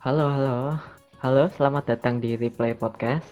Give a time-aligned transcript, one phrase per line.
[0.00, 0.80] Halo, halo.
[1.20, 3.28] Halo, selamat datang di Replay Podcast.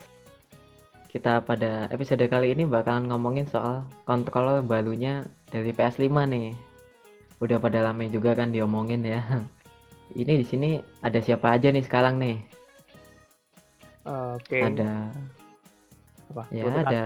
[1.09, 6.53] Kita pada episode kali ini bakalan ngomongin soal controller barunya dari PS5 nih.
[7.41, 9.25] Udah pada lama juga kan diomongin ya.
[10.21, 12.37] Ini di sini ada siapa aja nih sekarang nih?
[14.05, 14.61] Oke.
[14.61, 15.09] Ada
[16.37, 16.53] Apa?
[16.53, 17.05] ya ada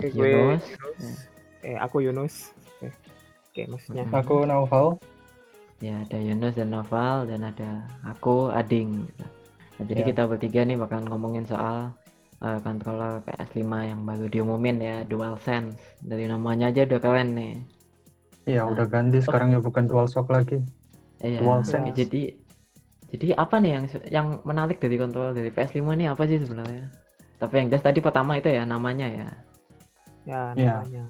[0.00, 0.64] Yunus.
[0.72, 1.04] Yunus.
[1.60, 2.56] Eh, aku Yunus.
[2.80, 2.96] Oke.
[3.52, 4.08] Oke, maksudnya.
[4.08, 4.20] Mm-mm.
[4.24, 4.96] Aku Naufal.
[5.78, 9.06] Ya ada Yunus dan Noval dan ada aku Ading.
[9.78, 10.06] Nah, jadi Ya.
[10.10, 11.94] kita bertiga nih bakalan ngomongin soal
[12.38, 15.74] eh, controller PS5 yang baru diumumin ya DualSense.
[15.98, 17.54] Dari namanya aja udah keren nih.
[18.46, 18.78] Iya, Nah.
[18.78, 20.62] udah ganti sekarang ya bukan DualShock lagi.
[21.18, 21.42] Iya.
[21.42, 21.94] DualSense.
[21.94, 22.38] Jadi
[23.08, 26.86] jadi apa nih yang yang menarik dari kontrol dari PS5 ini apa sih sebenarnya?
[27.38, 29.28] Tapi yang jelas tadi pertama itu ya namanya ya.
[30.22, 30.74] Ya, Iya.
[30.78, 31.04] namanya.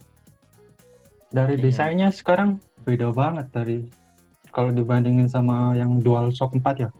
[1.29, 1.63] Dari Iya.
[1.65, 2.57] desainnya sekarang
[2.89, 3.85] beda banget dari
[4.53, 6.91] kalau dibandingin sama yang DualShock 4 ya.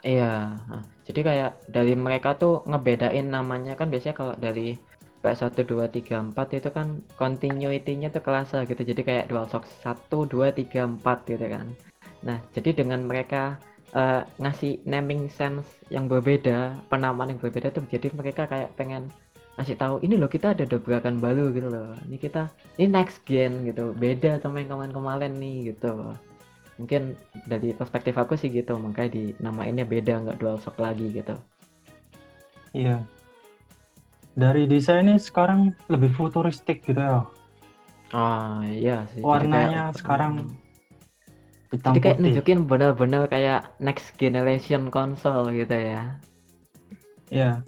[0.00, 0.56] Iya.
[1.04, 4.78] Jadi kayak dari mereka tuh ngebedain namanya kan biasanya kalau dari
[5.20, 8.80] PS1 2 3 4 itu kan continuity-nya tuh kerasa gitu.
[8.80, 11.66] Jadi kayak DualShock 1 2 3 4 gitu kan.
[12.24, 13.60] Nah, jadi dengan mereka
[13.92, 19.12] eh, ngasih naming sense yang berbeda, penamaan yang berbeda tuh jadi mereka kayak pengen
[19.58, 21.92] ngasih tahu ini loh kita ada dobrakan baru gitu loh.
[22.08, 22.48] Ini kita
[22.80, 23.92] ini next gen gitu.
[23.92, 26.16] Beda sama yang kemarin-kemarin nih gitu.
[26.80, 27.12] Mungkin
[27.44, 31.36] dari perspektif aku sih gitu, makanya dinamainnya beda nggak DualShock lagi gitu.
[32.72, 33.04] Iya.
[34.32, 37.28] Dari desainnya sekarang lebih futuristik gitu ya.
[38.10, 39.20] Oh iya sih.
[39.20, 40.56] Jadi Warnanya kayak- sekarang Hmm.
[41.70, 42.24] Hitam Jadi kayak putih.
[42.26, 46.18] nunjukin bener-bener kayak next generation console gitu ya.
[47.30, 47.62] Iya.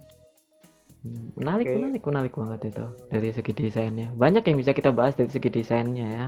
[1.02, 1.74] Hmm, Menarik, Oke.
[1.78, 4.10] menarik, menarik banget itu dari segi desainnya.
[4.10, 6.26] Banyak yang bisa kita bahas dari segi desainnya ya.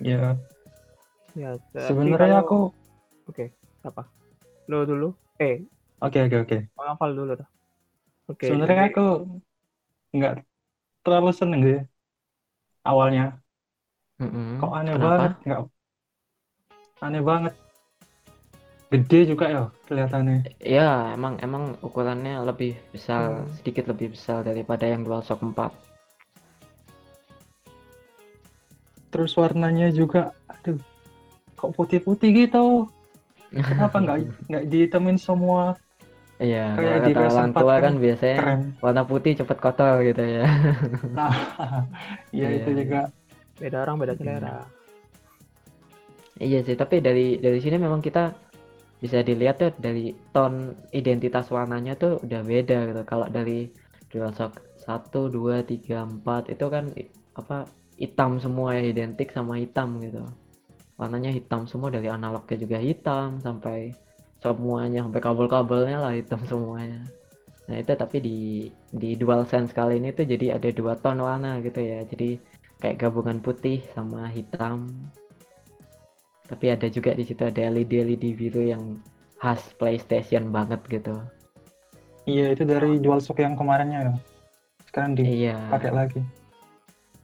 [0.00, 0.24] Iya.
[1.32, 1.56] Ya,
[1.88, 3.44] Sebenarnya kalau- aku Oke,
[3.80, 4.02] apa?
[4.68, 5.14] Lo dulu?
[5.40, 5.64] Eh,
[6.02, 6.58] oke oke oke.
[6.76, 7.48] hafal dulu dah.
[8.28, 8.46] Oke.
[8.50, 9.06] Sebenarnya jadi- aku
[10.12, 10.34] nggak
[11.00, 11.80] terlalu seneng sih
[12.84, 13.38] awalnya.
[14.20, 14.60] Mm-mm.
[14.60, 15.08] Kok aneh Kenapa?
[15.08, 15.32] banget?
[15.46, 15.60] Nggak
[17.00, 17.54] aneh banget.
[18.92, 20.38] Gede juga ya kelihatannya.
[20.60, 23.48] Ya, emang emang ukurannya lebih besar, Hmm.
[23.56, 25.72] sedikit lebih besar daripada yang DualShock 4.
[29.08, 30.36] Terus warnanya juga,
[31.62, 32.90] kok putih-putih gitu?
[33.70, 34.18] Kenapa nggak
[34.50, 35.78] nggak dihitamin semua?
[36.42, 38.60] Iya, Kayak di kata PS4 orang tua kan kan biasanya Keren.
[38.82, 40.44] warna putih cepet kotor gitu ya.
[41.18, 41.30] Nah,
[42.34, 42.78] ya Iya, itu iya.
[42.82, 43.00] juga.
[43.54, 44.56] beda orang beda selera.
[46.42, 48.34] Iya sih, tapi dari dari sini memang kita
[48.98, 53.02] bisa dilihat tuh dari tone identitas warnanya tuh udah beda gitu.
[53.06, 53.70] Kalau dari
[54.10, 56.84] DualShock 1, 2, 3, 4 itu kan
[57.38, 60.26] apa hitam semua ya, identik sama hitam gitu.
[61.02, 63.90] Warnanya hitam semua dari analognya juga hitam sampai
[64.38, 67.02] semuanya sampai kabel-kabelnya lah hitam semuanya.
[67.66, 68.38] Nah, itu tapi di
[68.94, 72.06] di DualSense kali ini tuh jadi ada dua tone warna gitu ya.
[72.06, 72.38] Jadi
[72.78, 74.86] kayak gabungan putih sama hitam
[76.46, 79.00] tapi ada juga di situ ada LED LED biru yang
[79.40, 81.16] khas PlayStation banget gitu.
[82.28, 84.06] Iya itu dari DualShock yang kemarinnya.
[84.06, 84.14] ya.
[84.86, 85.56] Sekarang Iya.
[85.66, 86.20] dipakai lagi.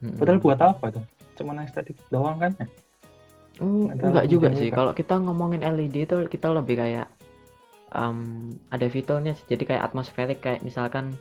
[0.02, 0.16] Mm-mm.
[0.16, 1.04] Padahal buat apa tuh?
[1.38, 2.56] Cuman estetik doang kan?
[2.56, 2.66] ya?
[3.58, 4.70] Mm, enggak juga sih.
[4.70, 4.76] juga.
[4.78, 7.06] Kalau kita ngomongin LED itu kita lebih kayak
[7.90, 8.18] em,
[8.70, 9.46] ada fiturnya sih.
[9.54, 11.14] Jadi kayak atmosferik kayak misalkan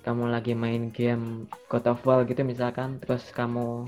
[0.00, 3.84] kamu lagi main game God of War gitu misalkan terus kamu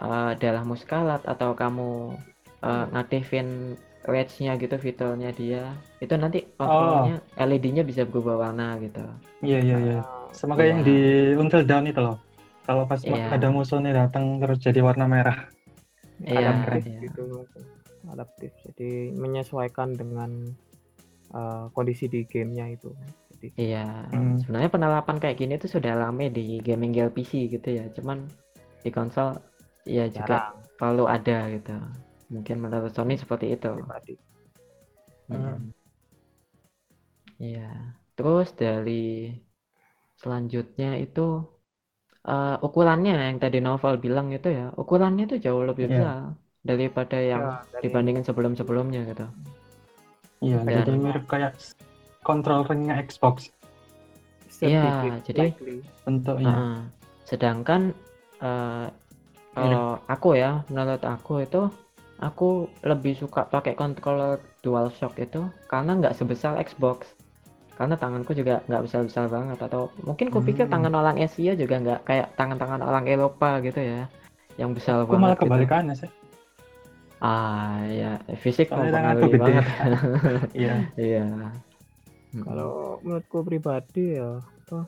[0.00, 2.18] eh, darahmu sekalat atau kamu
[2.66, 9.02] eh, ngaktifin rage-nya gitu fiturnya dia itu nanti kontrolnya LED-nya bisa berubah warna gitu.
[9.42, 9.98] Iya iya iya.
[10.30, 10.86] Sama kayak yang Iya.
[10.86, 10.98] di
[11.36, 12.16] Until Dawn itu loh.
[12.66, 13.34] Kalau pas Iya.
[13.34, 15.46] ada musuhnya datang terus jadi warna merah.
[16.22, 17.00] Iya, adaptif iya.
[17.04, 17.24] gitu.
[18.06, 18.52] Adaptif.
[18.64, 20.30] Jadi menyesuaikan dengan
[21.34, 22.94] eh, kondisi di gamenya itu.
[23.36, 24.38] Jadi Iya, Hmm.
[24.40, 27.84] sebenarnya penerapan kayak gini tuh sudah lama di gaming game PC gitu ya.
[27.92, 28.24] Cuman
[28.80, 29.34] di konsol
[29.84, 31.74] ya juga jarang perlu ada gitu.
[32.32, 33.70] Mungkin menurut Sony seperti itu.
[33.74, 34.14] pribadi.
[35.28, 35.74] Hmm.
[37.42, 37.96] Iya.
[38.16, 39.34] Terus dari
[40.16, 41.44] selanjutnya itu
[42.26, 45.92] eh, ukurannya yang tadi Novel bilang itu ya, ukurannya tuh jauh lebih Iya.
[45.94, 46.18] besar
[46.66, 49.26] daripada yang Ya, dari- dibandingin sebelum-sebelumnya gitu.
[50.42, 51.54] Iya, Dan- jadi mirip kayak
[52.20, 53.54] controllernya Xbox
[54.58, 55.84] Iya, jadi- likely.
[56.02, 56.50] bentuknya.
[56.52, 56.78] Heeh.
[57.24, 57.94] Sedangkan
[58.36, 58.86] eh,
[59.52, 61.72] kalau aku ya, menurut aku itu
[62.18, 67.16] aku lebih suka pakai controller DualShock itu karena nggak sebesar Xbox.
[67.76, 70.72] Karena tanganku juga nggak besar-besar banget atau mungkin kupikir Hmm.
[70.72, 74.08] tangan orang Asia juga nggak kayak tangan-tangan orang Eropa gitu ya,
[74.56, 75.44] yang besar Aku malah banget gitu.
[75.44, 76.10] kebalikannya sih.
[77.16, 79.64] Ah, ya, fisik mempengaruhi banget.
[80.56, 80.74] Iya.
[80.96, 81.24] Iya.
[82.36, 84.84] Kalau menurutku pribadi ya apa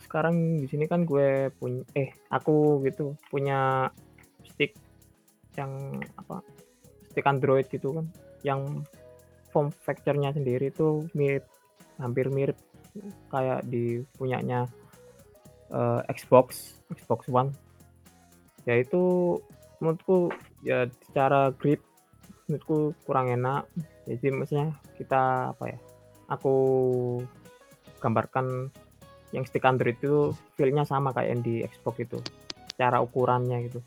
[0.00, 3.92] sekarang di sini kan gue punya eh aku gitu punya
[4.48, 4.72] stick
[5.52, 6.40] yang apa
[7.12, 8.08] stick Android gitu kan
[8.40, 8.80] yang
[9.52, 11.44] form factor-nya sendiri itu mirip
[12.00, 12.56] hampir mirip
[13.28, 14.66] kayak di punyanya
[15.70, 17.52] eh, Xbox Xbox One.
[18.64, 19.36] Ya itu
[19.78, 20.32] menurutku
[20.64, 21.84] ya secara grip
[22.48, 23.68] menurutku kurang enak.
[24.08, 25.78] Jadi maksudnya kita apa ya
[26.30, 26.54] aku
[28.02, 28.70] gambarkan
[29.32, 32.18] yang stick Android itu feel-nya sama kayak yang di Xbox itu
[32.76, 33.80] cara ukurannya gitu.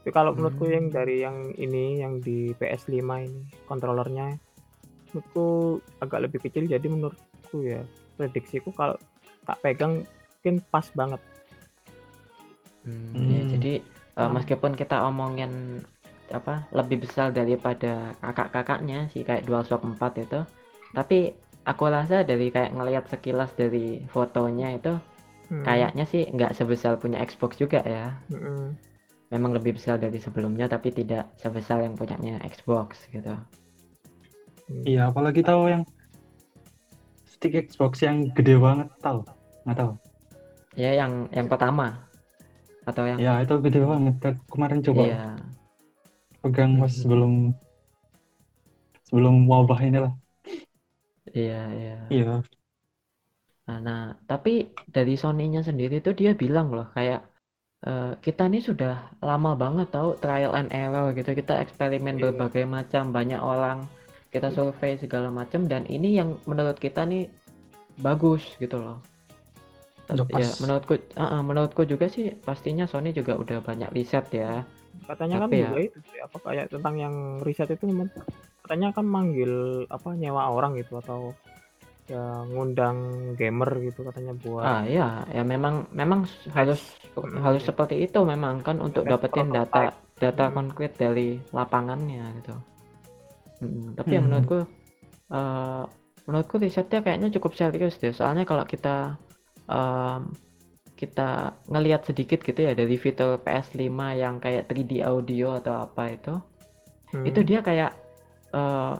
[0.00, 0.96] Tapi kalau menurutku yang Hmm.
[0.96, 4.32] dari yang ini yang di PS5 ini kontrolernya
[5.12, 5.46] menurutku
[5.98, 7.82] agak lebih kecil jadi menurutku ya
[8.16, 8.96] prediksiku kalau
[9.44, 10.04] tak pegang
[10.40, 11.20] mungkin pas banget
[12.80, 13.50] Hmm, ya, Hmm.
[13.52, 13.72] jadi
[14.16, 14.30] eh, Ah.
[14.32, 15.84] meskipun kita omongin
[16.32, 20.40] apa lebih besar daripada kakak-kakaknya sih kayak DualShock 4 itu,
[20.94, 21.34] tapi
[21.66, 24.96] aku rasa dari kayak ngelihat sekilas dari fotonya itu
[25.50, 28.14] Hmm, kayaknya sih nggak sebesar punya Xbox juga ya.
[28.30, 28.78] mm-mm.
[29.30, 33.34] Memang lebih besar dari sebelumnya tapi tidak sebesar yang punyanya Xbox gitu.
[34.70, 34.86] Hmm.
[34.86, 35.82] Iya, apalagi tahu yang
[37.26, 39.26] stick Xbox yang gede banget tahu?
[39.66, 39.92] Nggak tahu.
[40.78, 42.06] Ya yang yang pertama
[42.86, 44.14] atau yang Ya itu gede banget.
[44.22, 45.20] Ke- Kemarin coba iya
[46.42, 47.00] pegang pas Mhm.
[47.02, 47.32] sebelum
[49.08, 50.12] sebelum wabah ini lah.
[51.34, 51.94] iya iya.
[52.10, 52.42] Iya.
[53.68, 54.52] Nah, nah, tapi
[54.96, 57.20] dari Sony-nya sendiri tuh dia bilang loh kayak
[57.90, 58.94] eh, kita nih sudah
[59.28, 61.30] lama banget tahu trial and error gitu.
[61.40, 62.24] Kita eksperimen Iya.
[62.24, 63.78] berbagai macam, banyak orang,
[64.30, 67.26] kita survei segala macam dan ini yang menurut kita nih
[67.98, 68.98] bagus gitu loh.
[70.10, 74.66] Udah Ya, menurutku, ah, ah, menurutku juga sih pastinya Sony juga udah banyak riset ya.
[75.06, 77.14] katanya kan Tapi ya- juga itu sih, apa kayak tentang yang
[77.46, 77.84] riset itu
[78.66, 81.34] katanya kan manggil apa nyewa orang gitu atau
[82.10, 82.98] ya ngundang
[83.38, 87.38] gamer gitu katanya buat Ah ya, ya memang memang harus Mm.
[87.42, 90.54] harus seperti itu memang kan untuk dapetin data data Mm.
[90.54, 92.54] konkret dari lapangannya gitu.
[93.60, 94.26] Mm, tapi ya Hmm.
[94.26, 94.58] menurutku
[95.36, 95.82] eh,
[96.26, 98.12] menurutku risetnya kayaknya cukup serius deh.
[98.18, 99.16] Soalnya kalau kita
[99.70, 100.22] em,
[101.00, 106.34] kita ngelihat sedikit gitu ya dari fitur PS5 yang kayak 3D audio atau apa itu,
[107.12, 107.90] Hmm, itu dia kayak
[108.54, 108.92] eh,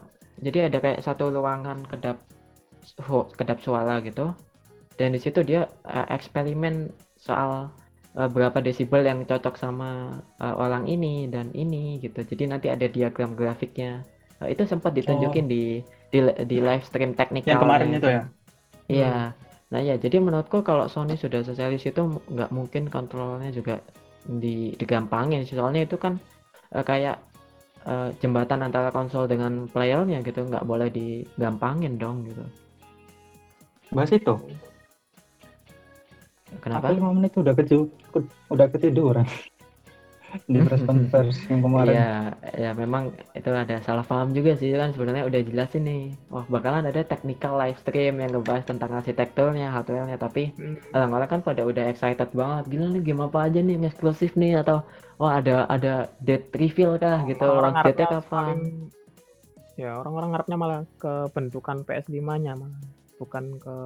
[0.44, 2.18] jadi ada kayak satu ruangan kedap
[3.38, 4.32] kedap suara gitu.
[4.98, 6.90] Dan di situ dia eh, eksperimen
[7.20, 7.70] soal
[8.18, 12.20] eh, berapa desibel yang cocok sama eh, orang ini dan ini gitu.
[12.24, 14.04] Jadi nanti ada diagram grafiknya
[14.40, 18.22] Eh, itu sempat ditunjukin di di di live stream teknikal Yang kemarin itu ya.
[18.88, 19.16] iya.
[19.70, 22.02] Nah ya jadi menurutku kalau Sony sudah seserius itu
[22.32, 23.84] nggak mungkin kontrolnya juga
[24.25, 25.44] di digampangin.
[25.44, 26.16] Soalnya itu kan
[26.72, 27.20] eh, kayak
[27.84, 32.44] eh, jembatan antara konsol dengan playernya gitu nggak boleh digampangin dong gitu.
[33.92, 34.34] Bahas itu.
[36.64, 36.90] kenapa?
[36.90, 37.92] Aku lima menit udah keju,
[38.48, 39.26] udah ketiduran.
[40.46, 41.90] Di press conference yang kemarin.
[41.90, 42.10] Iya,
[42.54, 46.04] ya memang itu ada salah paham juga sih kan sebenarnya udah jelasin nih.
[46.30, 51.40] Wah, bakalan ada technical live stream yang ngebahas tentang arsitekturnya, hardware-nya, tapi hmm, orang-orang kan
[51.42, 52.64] pada udah excited banget.
[52.70, 54.86] Gila nih game apa aja nih yang eksklusif nih atau
[55.18, 58.56] wah ada ada date reveal kah gitu, launch date-nya ngarepnya kapan?
[58.56, 58.90] paling-
[59.80, 62.80] ya orang-orang ngarepnya malah ke bentukan PS5-nya malah
[63.16, 63.76] bukan ke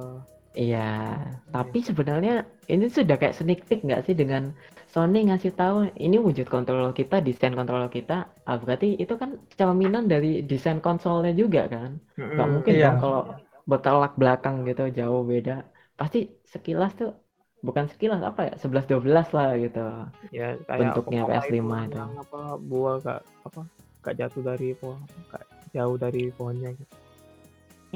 [0.55, 1.19] Iya,
[1.51, 4.55] tapi sebenarnya ini sudah kayak sneak peek nggak sih dengan
[4.87, 8.31] Sony ngasih tahu ini wujud controller kita, desain controller kita.
[8.47, 11.99] Ah, berarti itu kan cerminan dari desain konsolnya juga kan?
[12.39, 12.83] Nggak Hmm, mungkin iya.
[12.87, 13.21] dong kalau
[13.67, 15.67] bertolak belakang gitu jauh beda.
[15.99, 17.11] Pasti sekilas tuh
[17.59, 19.85] bukan sekilas apa ya 11 12 lah gitu.
[20.31, 21.97] ya kayak bentuknya apa PS5 itu.
[21.99, 23.61] yang apa buah gak apa
[24.05, 24.99] gak jatuh dari pohon
[25.33, 25.43] gak
[25.73, 26.95] jauh dari pohonnya gitu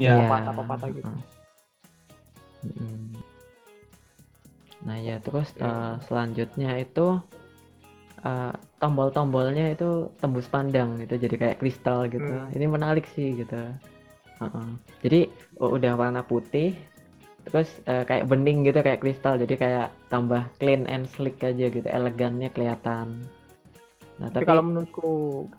[0.00, 0.16] Ya.
[0.26, 1.06] patah-patah gitu.
[1.06, 1.39] heeh.
[2.64, 3.16] Mm-mm.
[4.84, 7.20] Nah ya terus eh, selanjutnya itu
[8.24, 12.24] eh, tombol-tombolnya itu tembus pandang gitu jadi kayak kristal gitu.
[12.24, 12.52] Hmm.
[12.56, 13.60] Ini menarik sih gitu.
[14.40, 14.68] Heeh.
[15.04, 15.20] Jadi
[15.60, 16.72] u- udah warna putih
[17.48, 21.88] terus eh, kayak bening gitu kayak kristal jadi kayak tambah clean and slick aja gitu
[21.88, 23.24] elegannya kelihatan.
[24.20, 25.10] Nah tapi tapi kalau menurutku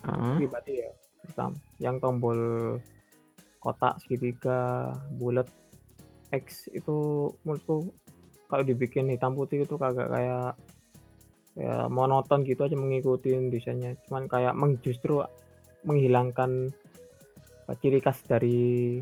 [0.05, 0.35] heeh.
[0.37, 0.91] pribadi ya
[1.81, 2.37] yang tombol
[3.61, 5.45] kotak segitiga bulat
[6.31, 7.91] X itu menurutku
[8.47, 10.55] kalau dibikin hitam putih itu kagak kayak
[11.55, 15.19] ya monoton gitu aja mengikuti desainnya cuman kayak meng, justru
[15.83, 16.71] menghilangkan
[17.67, 18.99] uh, ciri khas dari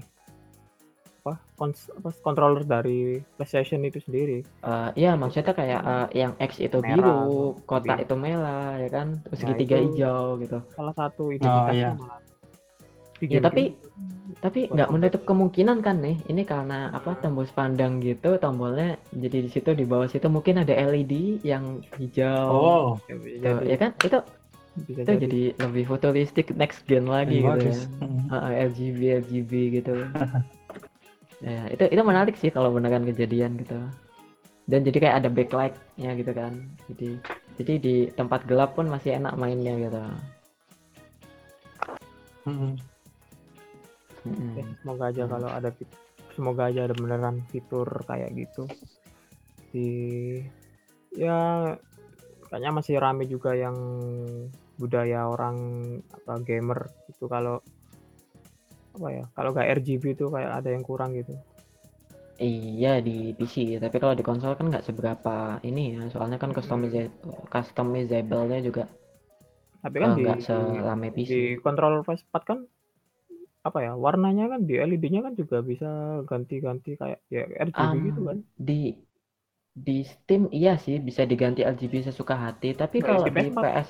[1.19, 4.39] apa, kons apa, controller dari PlayStation itu sendiri.
[4.39, 8.05] Eh, iya maksudnya kayak eh, yang X itu Merah, biru, kotak biru.
[8.07, 10.57] itu merah ya kan, terus Nah, segitiga itu hijau gitu.
[10.73, 11.91] salah satu identitasnya iya.
[11.99, 12.19] malah.
[13.19, 13.75] Di Ya tapi
[14.39, 19.49] tapi nggak menutup kemungkinan kan nih, ini karena apa tembus pandang gitu, tombolnya jadi di
[19.51, 22.47] situ di bawah situ mungkin ada LED yang hijau.
[22.47, 24.17] Oh, Ya, Tuh, jadi, ya kan itu
[24.87, 25.19] bisa itu jadi.
[25.27, 27.75] jadi lebih futuristik next gen lagi gitu bagus.
[27.75, 27.83] ya.
[28.31, 29.51] Heeh, RGB RGB
[29.83, 29.93] gitu.
[31.43, 33.75] ya itu itu menarik sih kalau beneran kejadian gitu.
[34.69, 36.53] Dan jadi kayak ada backlight-nya gitu kan.
[36.87, 37.09] Jadi
[37.59, 39.99] jadi di tempat gelap pun masih enak mainnya gitu.
[42.47, 42.79] Hmm.
[44.27, 44.57] Mm-mm.
[44.57, 45.31] Ya, semoga aja Hmm.
[45.31, 45.69] kalau ada
[46.35, 48.63] semoga aja ada beneran fitur kayak gitu
[49.69, 49.89] di
[51.13, 51.73] ya
[52.49, 53.75] kayaknya masih rame juga yang
[54.79, 55.57] budaya orang
[56.09, 57.61] apa gamer itu kalau
[58.97, 61.37] apa ya kalau nggak RGB itu kayak ada yang kurang gitu
[62.39, 67.11] Iya di PC, tapi kalau di konsol kan nggak seberapa ini ya, soalnya kan customiza-
[67.51, 68.87] customizable-nya juga
[69.83, 71.31] tapi kan eh, di, nggak di selame di PC.
[71.59, 72.59] control PS4 kan
[73.69, 78.37] apa ya warnanya kan di LED-nya kan juga bisa ganti-ganti kayak ya RGB gitu kan
[78.57, 78.97] di
[79.79, 83.63] di Steam iya sih bisa diganti RGB sesuka hati, tapi kalau di di PS4.
[83.63, 83.89] PS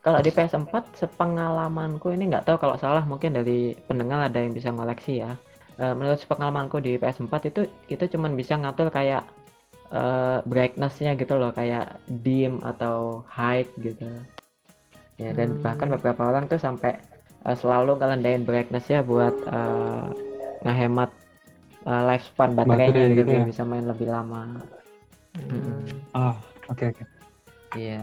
[0.00, 4.72] kalau di PS4 sepengalamanku ini nggak tahu kalau salah mungkin dari pendengar ada yang bisa
[4.72, 5.36] ngoleksi ya.
[5.80, 7.62] Eh, menurut pengalamanku di PS4 itu
[7.92, 9.22] itu cuman bisa ngatur kayak
[9.92, 14.08] eh, brightness-nya gitu loh kayak dim atau height gitu.
[15.20, 16.00] Ya dan bahkan Hmm.
[16.00, 16.96] beberapa orang tuh sampai
[17.46, 20.06] eh, selalu ngerendahin brightness-nya buat eh,
[20.64, 21.10] ngehemat
[21.86, 23.46] eh, lifespan baterainya Baterai gitu gitu biar ya.
[23.50, 24.42] bisa main lebih lama.
[25.36, 25.86] Hmm.
[26.12, 26.34] Ah,
[26.68, 27.04] oke oke.
[27.78, 28.02] Iya.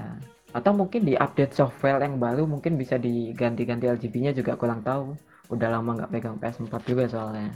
[0.55, 5.13] Atau mungkin di update software yang baru mungkin bisa diganti-ganti RGB-nya juga kurang tahu.
[5.53, 7.51] Udah lama nggak pegang PS4 juga soalnya.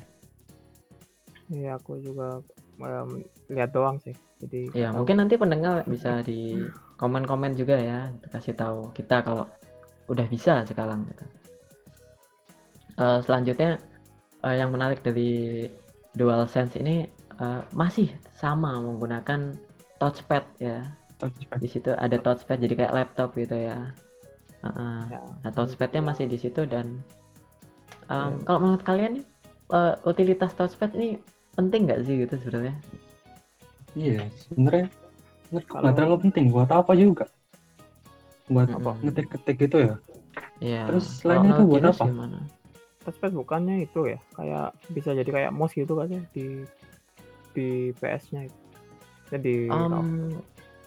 [1.51, 2.39] Iya aku juga
[2.79, 3.09] em,
[3.51, 5.03] lihat doang sih jadi Ya, tahu.
[5.03, 6.55] mungkin nanti pendengar bisa di
[6.95, 9.43] komen-komen juga ya, kasih tahu kita kalau
[10.07, 11.23] udah bisa sekarang gitu.
[12.99, 13.79] Eh, selanjutnya
[14.43, 15.65] eh, yang menarik dari
[16.15, 17.07] DualSense ini
[17.39, 19.55] eh, masih sama menggunakan
[20.01, 20.83] touchpad ya.
[21.21, 21.59] Touchpad.
[21.61, 23.93] Di situ ada touchpad jadi kayak laptop gitu ya.
[24.65, 24.97] Heeh.
[25.09, 27.01] Ya, Nah, touchpadnya masih di situ dan
[28.11, 28.45] em, Ya.
[28.45, 29.13] kalau menurut kalian
[29.73, 31.17] eh, utilitas touchpad ini
[31.57, 32.75] penting nggak sih gitu sebenarnya?
[33.95, 34.85] Iya, sebenarnya
[35.51, 37.25] nggak terlalu penting buat apa juga.
[38.51, 38.95] Buat Mm-mm.
[39.03, 39.93] ngetik-ketik gitu ya.
[40.61, 40.81] Iya.
[40.87, 42.03] Terus selain itu buat apa?
[42.05, 42.39] gimana?
[43.01, 46.61] Touchpad bukannya itu ya kayak bisa jadi kayak mouse gitu kan ya di
[47.51, 47.67] di
[47.97, 48.59] PS-nya itu.
[49.31, 50.37] Jadi Em,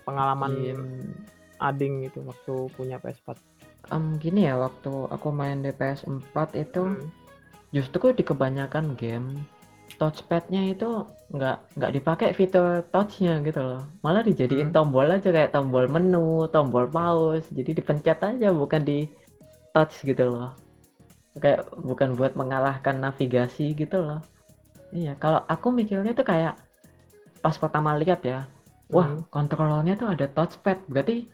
[0.02, 1.16] pengalaman gim-
[1.58, 3.36] ading itu waktu punya PS4
[3.90, 7.08] em, gini ya waktu aku main di PS4 itu Hmm.
[7.70, 9.44] justru di kebanyakan game
[9.94, 14.76] touchpadnya itu nggak nggak dipakai fitur touchnya gitu loh malah dijadiin Hmm.
[14.76, 19.06] tombol aja kayak tombol menu tombol pause jadi dipencet aja bukan di
[19.70, 20.52] touch gitu loh
[21.42, 24.20] kayak bukan buat mengalahkan navigasi gitu loh
[24.94, 26.54] iya kalau aku mikirnya tuh kayak
[27.44, 28.46] pas pertama lihat ya
[28.94, 29.26] wah Hmm.
[29.34, 31.26] kontrolnya tuh ada touchpad berarti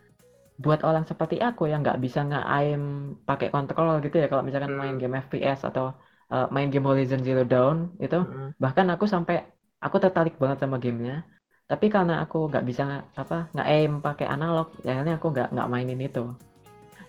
[0.61, 2.81] buat orang seperti aku yang nggak bisa nge-aim
[3.25, 5.01] pakai kontrol gitu ya kalau misalkan main Hmm.
[5.01, 5.97] game FPS atau
[6.33, 8.53] uh, main game Horizon Zero Dawn itu Hmm.
[8.61, 9.45] bahkan aku sampai
[9.81, 11.25] aku tertarik banget sama gamenya
[11.71, 16.25] tapi karena aku nggak bisa apa nge-aim pakai analog akhirnya aku nggak nggak mainin itu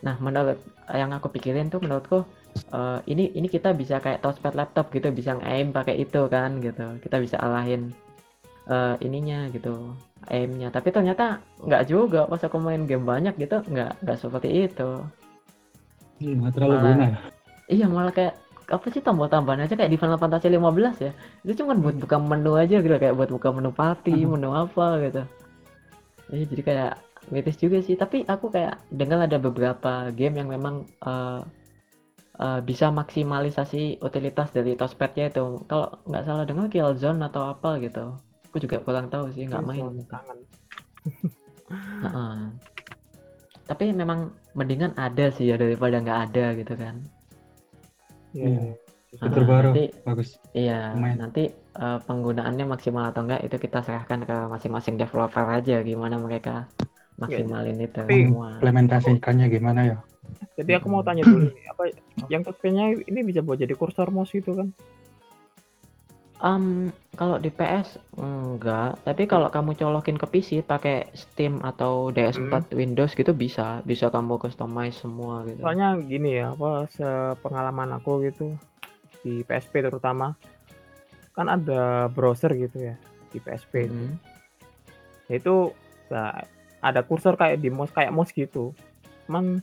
[0.05, 0.57] nah menurut
[0.91, 2.23] yang aku pikirin tuh menurutku
[2.69, 6.97] uh, ini ini kita bisa kayak touchpad laptop gitu bisa nge-aim pakai itu kan gitu.
[6.99, 7.91] Kita bisa alahin
[8.65, 9.95] uh, ininya gitu
[10.27, 10.69] aimnya.
[10.69, 14.91] Tapi ternyata nggak juga pas aku main game banyak gitu nggak nggak seperti itu.
[16.21, 17.17] Hmm, Nggak terlalu Malah- guna ya.
[17.67, 18.35] iya malah kayak
[18.71, 21.11] apa sih tombol tambahan aja kayak di Final Fantasy 15 ya.
[21.43, 24.29] Itu cuma buat buka menu aja gitu kayak buat buka menu party Mhm.
[24.31, 25.21] menu apa gitu.
[26.31, 26.93] Iya jadi kayak
[27.27, 27.97] miris juga sih.
[27.97, 31.41] Tapi aku kayak dengar ada beberapa game yang memang eh,
[32.41, 38.17] eh, bisa maksimalisasi utilitas dari touchpadnya itu kalau nggak salah dengar Killzone atau apa gitu
[38.49, 40.39] aku juga kurang tahu sih nggak main kangen
[42.03, 42.35] Heeh.
[43.63, 46.97] tapi memang mendingan ada sih ya daripada nggak ada gitu kan
[48.31, 48.59] Iya, Iya.
[48.63, 48.73] iya.
[49.11, 49.69] Fitur Ah, baru.
[49.75, 50.29] nanti Bagus.
[50.55, 51.17] Iya, Lumayan.
[51.19, 56.63] nanti eh, penggunaannya maksimal atau enggak itu kita serahkan ke masing-masing developer aja gimana mereka
[57.19, 58.55] maksimalin itu Tapi- semua.
[58.63, 59.97] Implementasikannya gimana ya?
[60.59, 61.83] Jadi aku mau tanya dulu nih apa
[62.27, 64.69] yang touchpadnya ini bisa buat jadi kursor mouse gitu kan
[66.41, 72.73] Em, kalau di PS enggak, tapi kalau kamu colokin ke PC pakai Steam atau DS4
[72.73, 75.61] Windows gitu bisa, bisa kamu customize semua gitu.
[75.61, 78.57] soalnya gini ya apa sepengalaman aku gitu
[79.21, 80.33] di PSP terutama
[81.37, 82.97] kan ada browser gitu ya
[83.29, 83.93] di PSP itu.
[83.93, 84.15] Mm.
[85.29, 85.77] Itu
[86.09, 86.41] ya,
[86.81, 88.73] ada kursor kayak di mouse kayak mouse gitu.
[89.29, 89.61] Cuman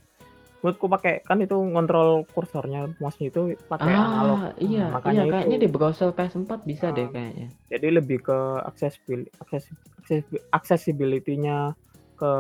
[0.59, 4.39] menurutku pakai kan itu ngontrol kursornya mouse-nya itu pakai analog.
[4.41, 7.11] Ah, iya, Nah, iya makanya kayaknya itu- di browser PS4 bisa deh Ah.
[7.11, 7.47] kayaknya.
[7.69, 11.79] Jadi lebih ke accessibil akses, akses- accessibility-nya
[12.15, 12.33] ke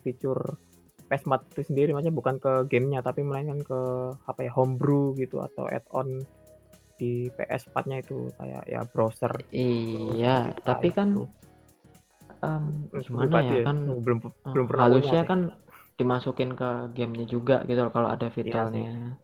[0.00, 0.58] fitur
[1.06, 3.80] PS4 itu sendiri maksudnya bukan ke gamenya tapi melainkan ke
[4.20, 6.26] apa ya homebrew gitu atau add-on
[6.94, 11.08] di PS4-nya itu kayak ya browser Iya, Gitu, tapi kan
[12.90, 15.22] Terus gimana pribadi ya kan belum belum pernah sih.
[15.24, 15.40] kan
[15.94, 18.42] dimasukin ke gamenya juga gitu loh kalau ada Iya sih.
[18.50, 19.18] fiturnya.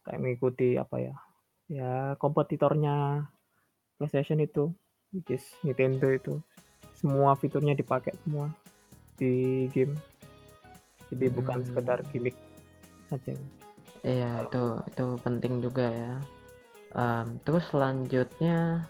[0.00, 1.14] kayak mengikuti apa ya
[1.68, 3.28] ya kompetitornya
[4.00, 4.72] PlayStation itu
[5.12, 6.40] which is Nintendo itu
[6.96, 8.48] semua fiturnya dipakai semua
[9.20, 9.92] di game
[11.12, 11.66] jadi bukan Hmm.
[11.68, 12.36] sekedar gimmick
[13.12, 13.36] saja
[13.98, 16.12] Iya, itu itu penting juga ya.
[16.94, 18.86] Em, terus selanjutnya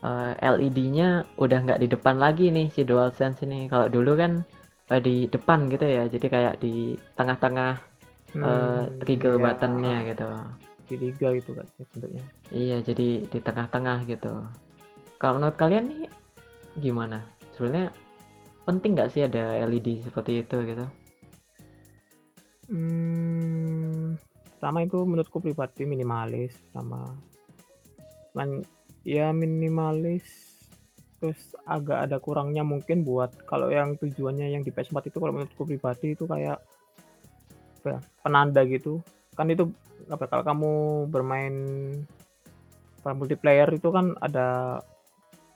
[0.00, 3.66] eh, LED-nya udah nggak di depan lagi nih si DualSense ini.
[3.66, 4.46] Kalau dulu kan
[4.90, 7.72] eh, di depan gitu ya, jadi kayak di tengah-tengah
[8.34, 10.28] eh, Hmm, trigger iya, buttonnya gitu.
[10.90, 14.32] liga gitu kan bentuknya Iya, jadi di tengah-tengah gitu.
[15.22, 16.10] Kalau menurut kalian nih
[16.82, 17.22] gimana?
[17.54, 17.94] Sebenarnya
[18.66, 20.86] penting nggak sih ada LED seperti itu gitu?
[22.70, 24.14] Hmm,
[24.62, 27.14] sama itu menurutku pribadi minimalis sama
[28.34, 28.62] man
[29.02, 30.49] ya minimalis
[31.20, 35.68] terus agak ada kurangnya mungkin buat kalau yang tujuannya yang di PS4 itu kalau menurutku
[35.68, 36.56] pribadi itu kayak
[37.80, 39.04] apa ya, penanda gitu.
[39.36, 39.68] Kan itu
[40.08, 40.72] apa kalau kamu
[41.12, 41.54] bermain
[43.04, 44.80] apa, multiplayer itu kan ada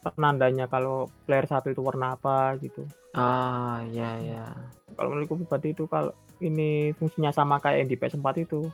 [0.04, 2.84] penandanya kalau player satu itu warna apa gitu.
[3.16, 4.46] Ah, iya ya.
[4.94, 6.12] kalau menurutku pribadi itu kalau
[6.44, 8.68] ini fungsinya sama kayak yang di PS4 itu.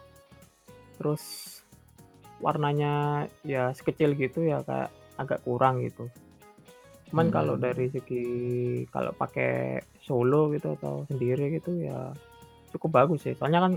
[0.98, 1.22] Terus
[2.42, 6.10] warnanya ya sekecil gitu ya kayak agak kurang gitu
[7.10, 7.34] cuman Hmm.
[7.34, 8.24] kalau dari segi
[8.88, 12.14] kalau pakai solo gitu atau sendiri gitu ya
[12.70, 13.72] cukup bagus sih soalnya kan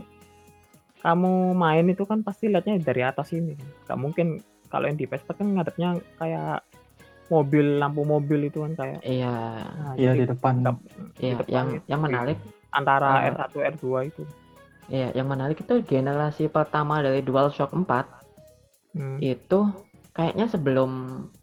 [1.02, 5.30] kamu main itu kan pasti lihatnya dari atas ini nggak mungkin kalau yang di PS4
[5.36, 6.64] kan ngadepnya kayak
[7.28, 10.54] mobil lampu mobil itu kan kayak Iya, nah, Iya jadi di depan.
[10.62, 10.70] di
[11.24, 11.36] iya.
[11.36, 12.38] depan Yang itu yang menarik
[12.70, 14.24] antara Eh, R1 R2 itu
[14.86, 18.06] Iya, yang menarik itu generasi pertama dari DualShock 4
[18.94, 19.18] Hmm.
[19.18, 19.60] itu
[20.12, 20.92] kayaknya sebelum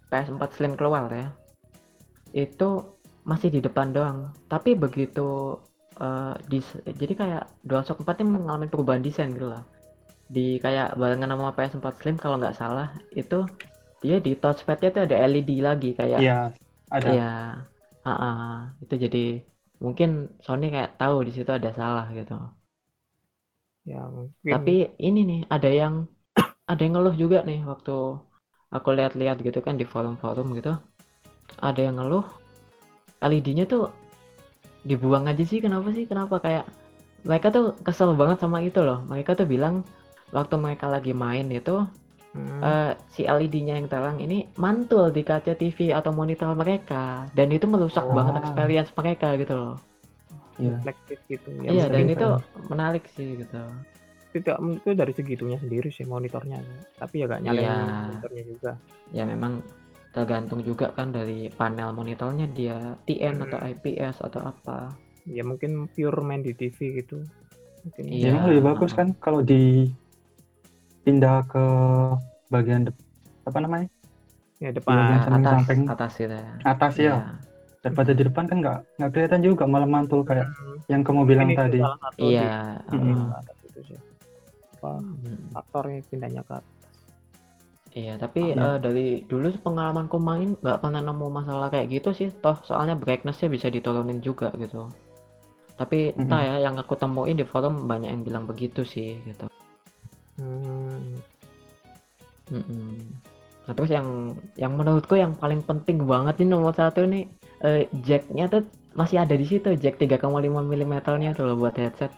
[0.06, 1.34] PS4 Slim keluar ya.
[2.34, 2.98] Itu
[3.30, 4.18] masih di depan doang.
[4.52, 5.20] Tapi begitu
[6.00, 9.62] eh, dis- jadi kayak DualShock 4 ini mengalami perubahan desain gitu lah.
[10.34, 12.88] Di kayak barengan sama PS4 Slim kalau nggak salah
[13.20, 13.38] itu
[14.04, 16.32] dia di touchpad-nya tuh ada LED lagi kayak Iya,
[16.90, 17.10] ada.
[17.10, 17.22] Iya.
[18.08, 18.40] Ah, ah.
[18.82, 19.18] itu jadi
[19.84, 20.10] mungkin
[20.46, 22.34] Sony kayak tahu di situ ada salah gitu.
[23.90, 24.72] ya mungkin Tapi
[25.08, 25.94] ini nih ada yang
[26.70, 27.92] ada yang ngeluh juga nih waktu
[28.76, 30.70] aku lihat-lihat gitu kan di forum-forum gitu.
[31.60, 32.24] Ada yang ngeluh
[33.20, 33.92] LED-nya tuh
[34.82, 36.08] dibuang aja sih kenapa sih?
[36.08, 36.64] Kenapa kayak
[37.22, 39.04] mereka tuh kesel banget sama itu loh.
[39.04, 39.84] Mereka tuh bilang
[40.32, 41.84] waktu mereka lagi main itu
[42.32, 47.52] hmm, eh, si LED-nya yang terang ini mantul di kaca TV atau monitor mereka dan
[47.52, 48.16] itu merusak Oh.
[48.16, 49.76] banget experience mereka gitu loh.
[50.56, 50.76] Iya.
[50.76, 52.26] reflektif gitu ya Iya dan itu
[52.68, 53.60] menarik sih gitu.
[54.30, 56.60] tidak itu dari segitunya sendiri sih monitornya
[56.94, 57.76] tapi ya gak nyalain Iya.
[58.06, 58.72] monitornya juga
[59.10, 59.64] Ya memang
[60.10, 63.70] tergantung juga kan dari panel monitornya dia TN atau Hmm.
[63.70, 64.90] IPS atau apa.
[65.22, 67.20] ya mungkin pure main di TV gitu
[67.80, 68.34] mungkin Iya.
[68.34, 69.86] Jadi lebih bagus kan kalau di
[71.00, 71.64] pindah ke
[72.48, 73.04] bagian dep-
[73.42, 73.86] apa namanya
[74.56, 75.80] ya Iya, depan Samping- atas samping.
[75.86, 76.52] atas gitu ya.
[76.64, 77.04] atas ya.
[77.04, 77.16] Iya.
[77.80, 81.48] Daripada di depan kan nggak nggak kelihatan juga malah mantul kayak Hmm, yang kamu bilang
[81.48, 81.80] ini tadi.
[82.18, 82.80] Iya.
[83.30, 83.98] atas itu sih
[84.74, 85.40] apa Hmm.
[85.50, 86.79] faktornya pindahnya ke atas
[87.90, 92.28] Iya, tapi eh, dari dulu pengalamanku main nggak pernah nemu masalah kayak gitu sih.
[92.30, 94.86] Toh soalnya brightness-nya bisa diturunin juga gitu.
[95.74, 96.46] Tapi entah Mm-mm.
[96.46, 99.50] ya, yang aku temuin di forum banyak yang bilang begitu sih gitu.
[100.38, 101.18] hmm,
[102.54, 102.94] Mm-mm.
[103.66, 107.26] Nah, terus yang yang menurutku yang paling penting banget ini nomor satu nih
[107.62, 108.62] eh, jacknya tuh
[108.98, 112.10] masih ada di situ jack 3,5 mm nya tuh loh buat headset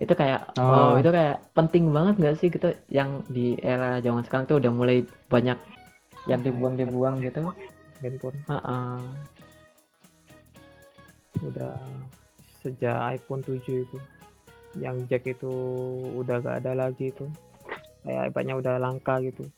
[0.00, 1.00] itu kayak wow Oh.
[1.00, 2.68] itu kayak penting banget nggak sih gitu?
[2.88, 5.58] Yang di era zaman sekarang tuh udah mulai banyak
[6.24, 7.42] yang dibuang dibuang gitu.
[8.00, 8.38] Handphone.
[8.46, 8.98] Heeh.
[11.42, 11.74] udah
[12.62, 13.98] sejak iPhone 7 itu.
[14.78, 15.50] Yang jack itu
[16.14, 17.26] udah gak ada lagi itu.
[18.06, 19.50] Kayak iPadnya udah langka gitu.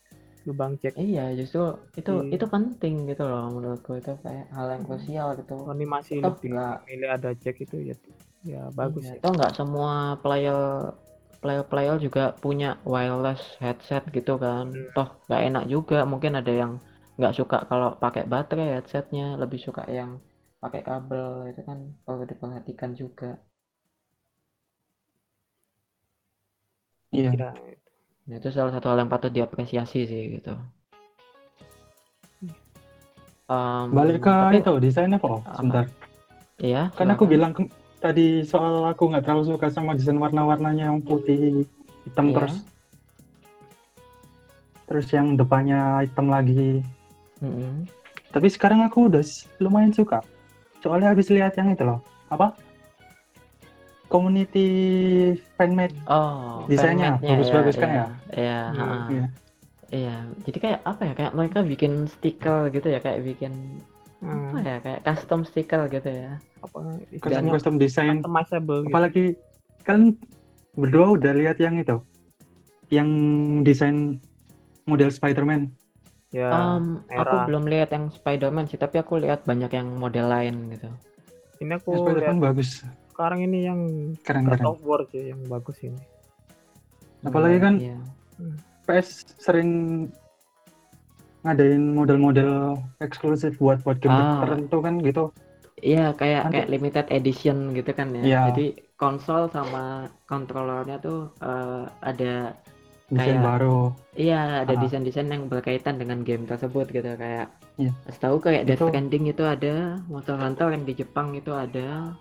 [0.49, 0.97] Lubang jack.
[0.97, 2.41] Iya, justru itu Iya.
[2.41, 4.01] itu penting gitu loh menurutku.
[4.01, 5.61] Itu kayak hal yang krusial gitu.
[5.61, 6.57] Sony masih lebih
[6.89, 7.97] milih ada jack itu ya
[8.45, 10.93] ya bagus iya, ya toh nggak semua player
[11.45, 14.73] player-player juga punya wireless headset gitu kan.
[14.73, 14.89] Hmm.
[14.97, 15.99] Toh nggak enak juga.
[16.09, 16.81] Mungkin ada yang
[17.21, 20.25] nggak suka kalau pakai baterai headsetnya, lebih suka yang
[20.65, 23.37] pakai kabel itu kan perlu diperhatikan juga.
[27.13, 27.31] Iya.
[27.37, 27.51] Kira
[28.25, 30.57] Nah, itu salah satu hal yang patut diapresiasi sih gitu.
[33.45, 35.45] Em, Balik ke tapi itu desainnya kok.
[35.53, 35.85] Sebentar.
[36.57, 37.69] iya, Kan aku bilang ke-
[38.05, 41.65] tadi soal aku nggak terlalu suka sama desain warna-warnanya yang putih
[42.05, 42.35] hitam Iya.
[42.37, 42.55] terus.
[44.85, 46.85] Terus yang depannya hitam lagi.
[47.41, 47.89] Mm-mm.
[48.29, 49.25] Tapi sekarang aku udah
[49.57, 50.21] lumayan suka.
[50.85, 52.05] Soalnya habis lihat yang itu loh.
[52.29, 52.53] Apa?
[54.13, 54.69] Community
[55.57, 55.97] fanmade.
[56.05, 58.07] Oh, Desainnya bagus-bagus kan ya?
[58.37, 58.61] Iya.
[59.09, 59.25] Iya.
[59.89, 60.17] Iya.
[60.45, 61.13] Jadi kayak apa ya?
[61.17, 63.81] Kayak mereka bikin stiker gitu ya, kayak bikin
[64.25, 64.77] apa hmm, ya?
[64.81, 66.33] Kayak custom stiker gitu ya.
[66.65, 68.17] apa Custom istilahnya custom design.
[68.25, 68.91] customizable gitu.
[68.91, 69.25] Apalagi
[69.85, 70.17] kan
[70.75, 72.01] berdua udah lihat yang itu.
[72.89, 73.09] Yang
[73.63, 73.97] desain
[74.85, 75.73] model Spider-Man.
[76.35, 80.75] Ya, Em, aku belum lihat yang Spider-Man sih, tapi aku lihat banyak yang model lain
[80.75, 80.91] gitu.
[81.63, 82.83] ini aku Spider-Man bagus.
[83.15, 83.81] sekarang ini yang
[84.19, 84.67] God Keren-keren.
[84.67, 86.01] of War sih yang bagus ini.
[87.23, 87.99] Apalagi kan Iya.
[88.85, 89.71] PS sering
[91.45, 94.43] ngadain model-model eksklusif buat buat game Ah.
[94.43, 95.25] tertentu kan gitu.
[95.79, 98.23] Iya, kayak Nanti- kayak limited edition gitu kan ya.
[98.25, 98.41] Iya.
[98.51, 102.57] Jadi konsol sama kontrolernya tuh eh, ada
[103.05, 103.81] Desain Kayak- baru.
[104.17, 104.81] Iya, ada Ah.
[104.81, 107.53] desain-desain yang berkaitan dengan game tersebut gitu kayak.
[107.77, 107.93] Iya.
[108.09, 112.17] Setahu kayak Death Stranding itu ada, Monster Hunter yang di Jepang itu ada.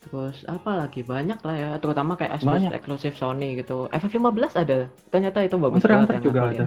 [0.00, 3.90] Terus apa lagi banyak lah ya, terutama kayak eksklusif Sony gitu.
[3.90, 4.86] FF15 ada.
[5.10, 6.64] Ternyata itu bagus Monster banget Hunter juga ada.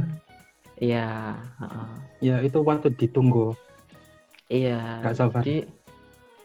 [0.80, 1.90] Iya, heeh.
[2.24, 3.56] Ya itu patut ditunggu.
[4.52, 5.02] Iya.
[5.04, 5.42] Gak sabar.
[5.42, 5.66] Jadi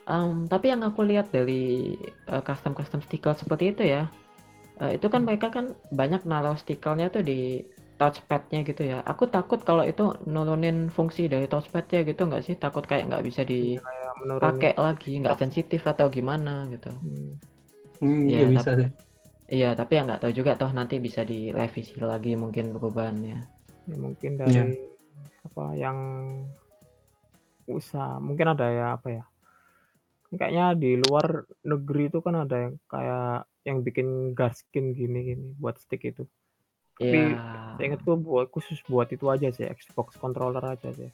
[0.06, 1.94] em, tapi yang aku lihat dari
[2.46, 4.06] custom custom stiker seperti itu ya,
[4.82, 7.66] eh, itu kan mereka kan banyak naruh stikernya tuh di
[8.00, 9.04] touchpadnya gitu ya.
[9.04, 12.54] Aku takut kalau itu nurunin fungsi dari touchpadnya gitu nggak sih?
[12.56, 16.88] Takut kayak nggak bisa dipakai lagi, nggak sensitif atau gimana gitu.
[16.90, 17.30] Hmm.
[18.00, 18.90] Hmm, Iya, iya bisa tapi- deh.
[19.50, 23.59] Iya, tapi ya nggak tahu juga toh nanti bisa direvisi lagi mungkin perubahannya.
[23.90, 24.40] Ya, mungkin Iya.
[24.46, 24.78] dari
[25.42, 25.98] apa yang
[27.66, 29.24] usaha mungkin ada ya apa ya
[30.30, 35.74] kayaknya di luar negeri itu kan ada yang kayak yang bikin garskin gini gini buat
[35.76, 36.22] stick itu
[36.94, 37.80] Tapi Iya.
[37.80, 41.10] seingatku buat khusus buat itu aja sih Xbox controller aja sih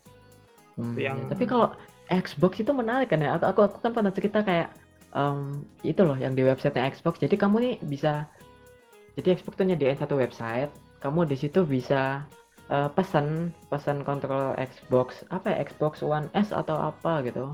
[0.77, 1.31] Hmm, yang- iya.
[1.33, 1.73] Tapi kalau
[2.07, 3.33] Xbox itu menarik kan ya.
[3.35, 4.69] Aku aku, aku kan pernah cerita kayak
[5.11, 7.17] em, itu loh yang di websitenya Xbox.
[7.17, 8.29] Jadi kamu nih bisa
[9.17, 10.69] jadi Xbox tuh nyediain satu website.
[11.01, 12.29] Kamu di situ bisa
[12.75, 13.27] eh, pesan
[13.71, 17.45] pesan controller Xbox apa ya Xbox One S atau apa gitu.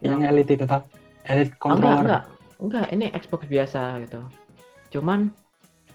[0.00, 0.82] Yang elite itu tak
[1.28, 2.02] elite Oh, enggak, controller.
[2.02, 2.22] enggak.
[2.60, 4.20] Enggak, ini Xbox biasa gitu.
[4.94, 5.20] Cuman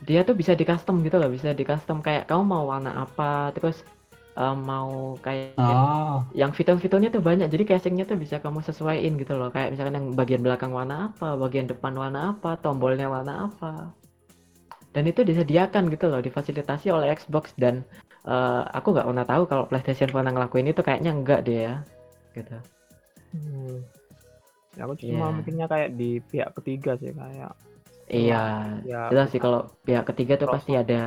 [0.08, 3.52] dia tuh bisa di custom gitu loh, bisa di custom kayak kamu mau warna apa,
[3.56, 3.78] terus
[4.39, 9.34] eh, mau kayak Ah, yang fitur-fiturnya tuh banyak jadi casingnya tuh bisa kamu sesuaiin gitu
[9.39, 13.96] loh kayak misalkan yang bagian belakang warna apa bagian depan warna apa tombolnya warna apa
[14.96, 17.84] dan itu disediakan gitu loh difasilitasi oleh Xbox dan
[18.25, 21.75] eh, aku nggak pernah tahu kalau PlayStation pernah ngelakuin itu kayaknya enggak deh ya
[22.35, 22.57] gitu
[23.33, 23.77] hmm.
[24.75, 27.53] ya aku cuma mungkinnya kayak di pihak ketiga sih kayak
[28.11, 31.01] iya ya jelas sih kalau pihak ketiga tuh pasti ada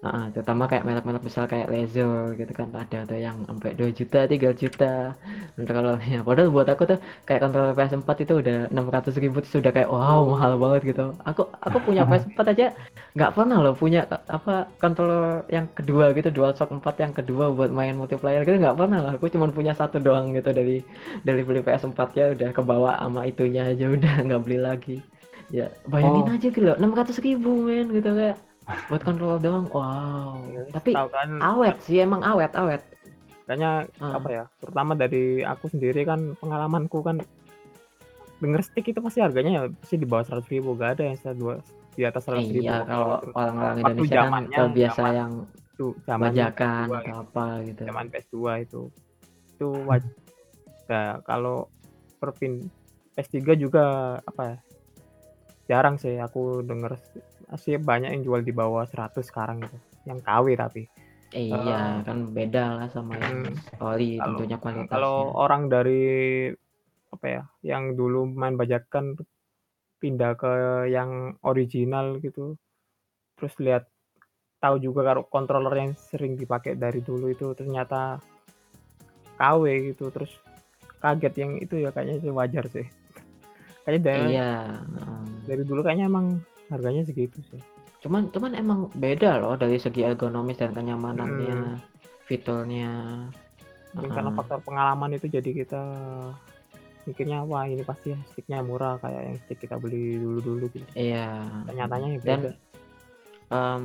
[0.00, 4.24] Nah, terutama kayak merek-merek besar kayak Razer gitu kan ada tuh yang sampai 2 juta,
[4.24, 5.12] 3 juta
[5.60, 6.24] kontrolernya.
[6.28, 10.56] Padahal buat aku tuh kayak kontroler PS4 itu udah 600 ribu sudah kayak wow mahal
[10.56, 11.04] banget gitu.
[11.28, 12.72] Aku aku punya PS4 aja
[13.12, 17.92] nggak pernah loh punya apa kontroler yang kedua gitu DualShock 4 yang kedua buat main
[17.92, 19.12] multiplayer gitu nggak pernah lah.
[19.20, 20.80] Aku cuma punya satu doang gitu dari
[21.28, 24.96] dari beli PS4 ya udah kebawa sama itunya aja udah nggak beli lagi.
[25.52, 26.32] Ya bayangin Oh.
[26.32, 28.38] aja gitu loh 600 ribu men gitu kayak
[28.88, 30.38] buat controller doang wow.
[30.74, 32.82] Tapi kan awet sih emang awet awet.
[33.46, 34.14] Kayaknya Ah.
[34.14, 37.18] apa ya terutama dari aku sendiri kan pengalamanku kan
[38.40, 41.34] denger stick itu pasti harganya ya pasti di bawah seratus ribu gak ada yang saya
[41.36, 41.60] dua
[41.92, 42.64] di atas seratus ribu.
[42.64, 44.42] iya kalau orang-orang Indonesia kan zaman
[45.12, 45.32] yang
[46.06, 47.82] zaman bajakan PS2 atau apa gitu.
[47.88, 48.82] Zaman PS2 itu.
[49.56, 50.12] Itu wajib
[50.86, 51.56] nah, kalau
[52.22, 52.70] perpin
[53.16, 53.84] PS3 juga
[54.22, 54.56] apa ya
[55.70, 56.98] jarang sih aku denger
[57.50, 60.86] masih banyak yang jual di bawah 100 sekarang gitu yang KW tapi.
[61.30, 63.46] Iya kan beda lah sama yang
[63.78, 64.90] oli Kalau- tentunya kualitasnya.
[64.90, 66.02] kalau orang dari
[67.10, 69.14] apa ya yang dulu main bajakan
[69.98, 70.52] pindah ke
[70.88, 72.54] yang original gitu
[73.34, 73.86] terus lihat
[74.58, 78.18] tahu juga kalau controller yang sering dipakai dari dulu itu ternyata
[79.36, 79.62] KW
[79.94, 80.30] gitu terus
[81.00, 82.86] kaget yang itu ya kayaknya sih wajar sih.
[83.82, 84.50] Kayaknya dari, iya
[85.48, 87.60] dari dulu kayaknya emang harganya segitu sih
[88.00, 91.76] cuman cuman emang beda loh dari segi ergonomis dan kenyamanannya
[92.24, 93.26] fiturnya
[93.90, 94.38] Mungkin karena Heeh.
[94.38, 95.82] faktor pengalaman itu jadi kita
[97.08, 100.86] mikirnya wah ini pasti sticknya murah kayak yang stick kita beli dulu-dulu gitu.
[100.94, 102.50] iya Ternyatanya ya Dan beda.
[103.50, 103.84] em,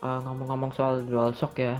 [0.00, 1.76] eh, ngomong-ngomong soal DualShock ya,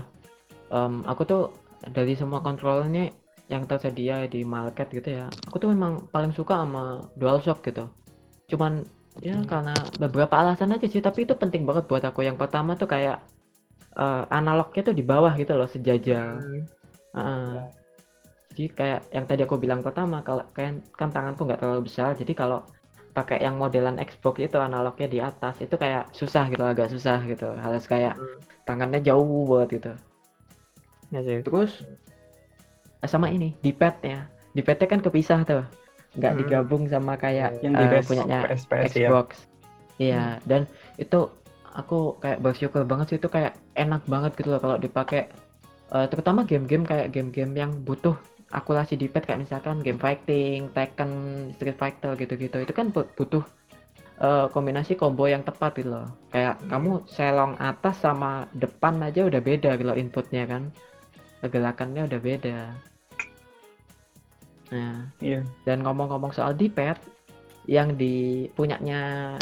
[0.69, 1.43] em, aku tuh
[1.89, 3.09] dari semua controllernya
[3.49, 7.89] yang tersedia di market gitu ya, aku tuh memang paling suka sama DualShock gitu.
[8.45, 8.85] Cuman
[9.19, 12.23] ya karena beberapa alasan aja sih, tapi itu penting banget buat aku.
[12.23, 13.19] Yang pertama tuh kayak
[13.95, 16.39] eh, analognya tuh di bawah gitu loh, sejajar.
[16.39, 16.63] Hmm,
[17.15, 17.53] Heeh.
[18.49, 22.33] Jadi kayak yang tadi aku bilang pertama, kalau kan kan tanganku nggak terlalu besar, jadi
[22.35, 22.59] kalau
[23.13, 27.51] pakai yang modelan Xbox itu analognya di atas itu kayak susah gitu, agak susah gitu.
[27.59, 28.39] Harus kayak hmm.
[28.63, 29.91] tangannya jauh banget gitu.
[31.09, 31.39] Ya sih.
[31.41, 31.71] Terus
[33.07, 35.63] sama ini di padnya, di padnya kan kepisah tuh,
[36.17, 36.41] nggak Hmm.
[36.41, 39.09] digabung sama kayak yang PS, punyanya PS, PS ya.
[39.09, 39.27] Xbox.
[39.99, 40.63] Iya, dan
[40.95, 41.19] itu
[41.69, 45.27] aku kayak bersyukur banget sih itu kayak enak banget gitu loh kalau dipakai
[45.89, 48.13] eh, terutama game-game kayak game-game yang butuh
[48.49, 51.11] akurasi di pad kayak misalkan game fighting, Tekken,
[51.53, 52.57] Street Fighter gitu-gitu.
[52.61, 53.41] Itu kan bu- butuh
[54.19, 56.07] eh, kombinasi combo yang tepat gitu loh.
[56.29, 56.67] Kayak Hmm.
[56.67, 60.69] kamu selong atas sama depan aja udah beda gitu loh inputnya kan.
[61.39, 62.57] Pergerakannya udah beda.
[64.69, 65.09] Nah,
[65.65, 67.01] dan ngomong-ngomong soal D-pad
[67.65, 69.35] yang di punyanya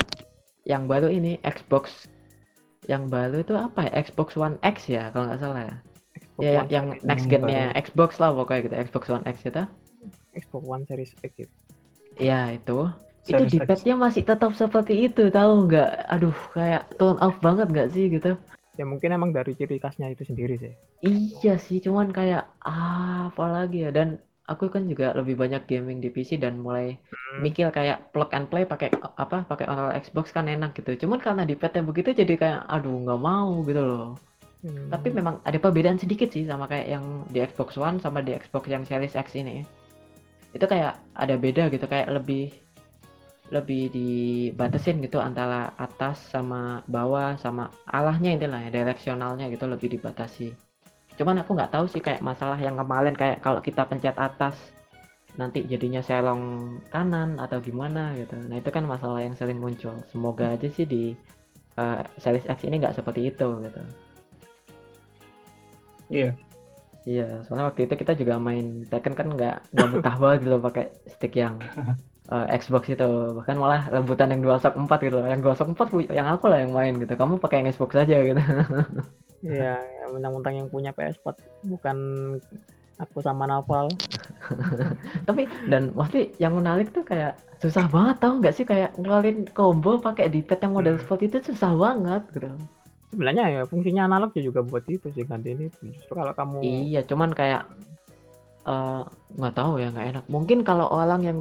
[0.64, 2.08] yang baru ini Xbox
[2.88, 3.92] yang baru itu apa ya?
[4.08, 5.76] Xbox One X ya kalau nggak salah ya.
[6.16, 8.76] Xbox Ya One yang next gen-nya Xbox lah pokoknya gitu.
[8.88, 9.64] Xbox One X itu.
[10.32, 11.54] Xbox One Series X gitu.
[12.16, 12.88] Ya itu.
[13.28, 13.60] Itu Series X.
[13.60, 15.92] D-padnya masih tetap seperti itu tahu nggak?
[16.08, 18.40] Aduh kayak turn off banget nggak sih gitu?
[18.78, 20.74] Ya mungkin emang dari ciri khasnya itu sendiri sih.
[21.02, 23.90] Iya sih, cuman kayak ah, apa lagi ya?
[23.90, 27.44] Dan aku kan juga lebih banyak gaming di PC dan mulai Hmm.
[27.44, 31.06] mikir kayak plug and play pakai apa pakai kontrol Xbox kan enak gitu.
[31.06, 34.10] Cuman karena di pad begitu jadi kayak aduh nggak mau gitu loh.
[34.64, 34.90] Hmm.
[34.90, 38.66] Tapi memang ada perbedaan sedikit sih sama kayak yang di Xbox One sama di Xbox
[38.72, 39.62] yang Series X ini.
[40.56, 42.50] Itu kayak ada beda gitu kayak lebih
[43.48, 50.52] lebih dibatasin gitu antara atas sama bawah sama arahnya intilah ya direksionalnya gitu lebih dibatasi.
[51.18, 54.54] Cuman aku nggak tahu sih kayak masalah yang kemarin kayak kalau kita pencet atas
[55.38, 58.38] nanti jadinya selong kanan atau gimana gitu.
[58.38, 59.98] Nah itu kan masalah yang sering muncul.
[60.14, 61.14] Semoga aja sih di
[61.78, 63.82] eh, Series X ini nggak seperti itu gitu.
[66.10, 66.30] Iya.
[67.08, 70.86] Iya, soalnya waktu itu kita juga main Tekken kan nggak nggak betah banget gitu pakai
[71.08, 71.56] stick yang
[72.34, 73.10] eh, Xbox itu.
[73.38, 75.28] Bahkan malah rebutan yang DualShock 4 gitu loh.
[75.30, 77.14] Yang DualShock 4 pu- yang aku lah yang main gitu.
[77.14, 78.42] Kamu pakai yang Xbox aja gitu.
[79.46, 81.38] Iya, ya, mentang-mentang yang punya PS4
[81.70, 81.98] bukan
[82.98, 83.94] aku sama Naval.
[85.30, 89.98] Tapi dan pasti yang menarik tuh kayak susah banget tau nggak sih kayak ngeluarin combo
[89.98, 91.04] pakai D-pad yang model Hmm.
[91.06, 92.50] seperti itu susah banget gitu.
[93.14, 95.66] Sebenarnya ya fungsinya analog ya juga buat itu sih ganti ini.
[95.82, 97.64] Justru kalau kamu Iya, cuman kayak
[98.68, 99.02] eh,
[99.38, 100.24] nggak tahu ya nggak enak.
[100.28, 101.40] Mungkin kalau orang yang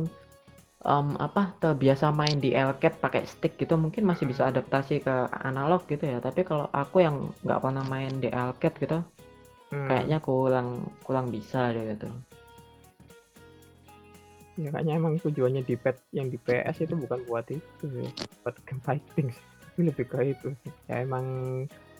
[0.85, 5.85] em, apa terbiasa main di arcade pakai stick gitu mungkin masih bisa adaptasi ke analog
[5.89, 6.19] gitu ya.
[6.21, 8.99] Tapi kalau aku yang nggak pernah main di arcade gitu,
[9.73, 10.69] hmm, kayaknya kurang
[11.07, 12.09] kurang bisa deh gitu.
[14.57, 18.09] ya kayaknya emang tujuannya di pad yang di PS itu bukan buat itu sih,
[18.41, 19.45] buat game fighting sih.
[19.69, 20.49] Tapi lebih ke itu.
[20.89, 21.27] Ya emang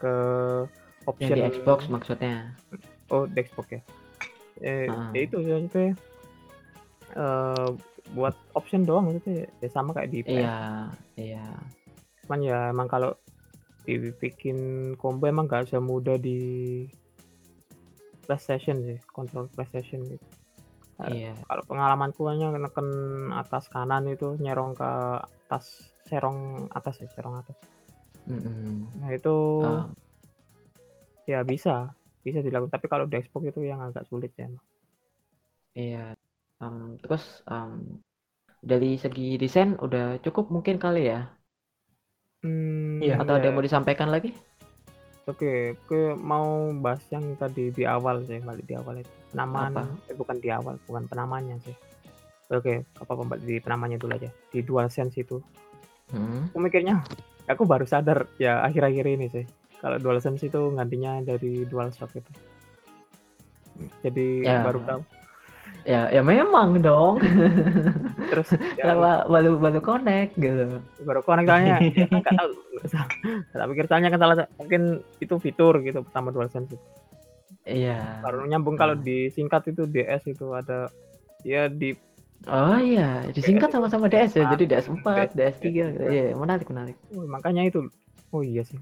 [0.01, 2.37] ke Yang option di Xbox maksudnya.
[3.13, 3.81] Oh, di Xbox ya.
[4.65, 5.13] Eh, Ah.
[5.13, 5.93] ya itu ya itu ya.
[7.13, 7.69] Eh,
[8.15, 10.21] buat option doang itu ya, sama kayak di.
[10.27, 10.57] Iya,
[11.19, 11.47] iya.
[12.27, 13.15] Cuman ya emang kalau
[13.87, 16.83] dibikin combo emang gak semudah di
[18.27, 20.27] PlayStation sih, kontrol PlayStation gitu.
[20.99, 21.39] Ah, Iya.
[21.47, 22.89] Kalau pengalamanku hanya neken
[23.31, 24.91] atas kanan itu nyerong ke
[25.47, 27.57] atas serong atas ya, serong atas.
[28.27, 28.91] Mm-mm.
[28.99, 29.87] Nah, itu Ah,
[31.31, 31.95] ya bisa,
[32.27, 32.75] bisa dilakukan.
[32.75, 34.51] Tapi kalau di Xbox itu yang agak sulit ya.
[35.77, 36.16] iya.
[36.57, 38.01] Em, terus em,
[38.65, 41.29] dari segi desain udah cukup mungkin kali ya?
[42.41, 43.21] Hmm, Iya.
[43.21, 43.49] Atau ada ya.
[43.53, 44.33] yang mau disampaikan lagi?
[45.27, 49.11] Oke, oke mau bahas yang tadi di awal sih, balik di awal itu.
[49.35, 49.83] Penamaan, Apa?
[50.07, 51.75] eh, bukan di awal, bukan penamaannya sih.
[52.47, 54.31] Oke, apa apa di penamanya dulu aja.
[54.55, 55.43] Di DualSense itu.
[56.15, 56.47] Hmm.
[56.55, 57.03] Aku mikirnya,
[57.51, 59.45] aku baru sadar ya akhir-akhir ini sih.
[59.83, 62.33] Kalau DualSense itu gantinya dari DualShock itu.
[64.07, 64.63] Jadi Ya.
[64.63, 65.03] baru tahu.
[65.87, 67.23] Ya, ya memang dong.
[68.35, 70.83] Terus ya, Kenapa baru baru connect gitu?
[71.07, 71.79] baru connect soalnya.
[72.03, 72.51] ya, kan nggak tahu.
[73.55, 74.83] Tak pikir soalnya kan salah mungkin
[75.23, 76.77] itu fitur gitu pertama DualSense itu.
[77.63, 78.19] Iya.
[78.19, 79.07] Baru nyambung kalau Hmm.
[79.07, 80.91] disingkat itu DS itu ada
[81.47, 81.95] ya di
[82.51, 84.45] Oh iya, disingkat sama-sama DS ya.
[84.53, 85.57] Jadi DS4, DS.
[85.63, 86.03] DS3 gitu.
[86.05, 86.99] Iya, menarik menarik.
[87.15, 87.87] Oh, makanya itu
[88.35, 88.77] Oh iya sih.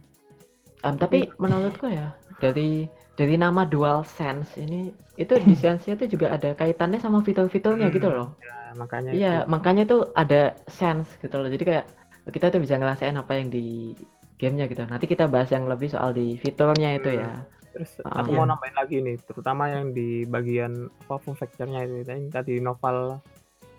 [0.81, 6.99] Tapi menurutku ya dari dari nama DualSense ini itu di sense-nya itu juga ada kaitannya
[6.99, 8.29] sama fitur-fiturnya gitu Hmm, loh.
[8.43, 9.51] Ya, makanya Iya, itu.
[9.51, 11.47] makanya tuh ada sense gitu loh.
[11.47, 11.87] Jadi kayak
[12.35, 13.95] kita tuh bisa ngerasain apa yang di
[14.35, 14.83] gamenya gitu.
[14.83, 17.21] Nanti kita bahas yang lebih soal di fiturnya itu Hmm.
[17.23, 17.31] ya.
[17.75, 18.39] Terus Ah, aku iya.
[18.39, 23.19] mau nambahin lagi nih, terutama yang di bagian apa form factor-nya itu yang tadi novel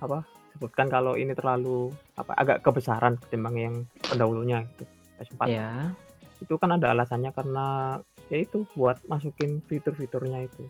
[0.03, 4.83] apa sebutkan kalau ini terlalu apa agak kebesaran ketimbang yang pendahulunya gitu.
[5.19, 5.47] PS4.
[5.47, 5.95] Iya.
[6.43, 10.63] Itu kan ada alasannya karena ya itu buat masukin fitur-fiturnya itu.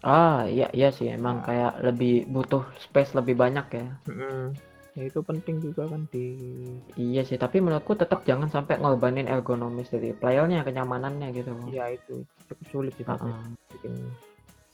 [0.00, 1.44] Ah, iya iya sih emang Nah.
[1.44, 3.86] kayak lebih butuh space lebih banyak ya.
[4.06, 4.54] Mm-mm.
[4.94, 6.34] Ya itu penting juga kan di
[6.94, 11.50] Iya sih, tapi menurutku tetap jangan sampai ngorbanin ergonomis dari playernya, kenyamanannya gitu.
[11.70, 13.38] ya itu cukup sulit sih Heeh.
[13.74, 13.94] bikin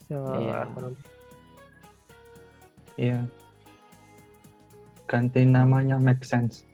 [0.08, 0.64] se Iya.
[0.64, 1.00] ergonomis.
[2.96, 3.18] Iya.
[5.04, 6.64] Ganti namanya make sense.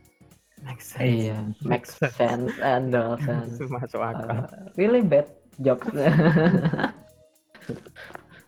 [0.63, 1.03] Make sense.
[1.03, 2.93] Iya, make sense and
[3.25, 3.57] sense.
[3.75, 4.45] Masuk akal.
[4.45, 4.47] Uh,
[4.77, 5.27] really bad
[5.59, 5.91] jokes.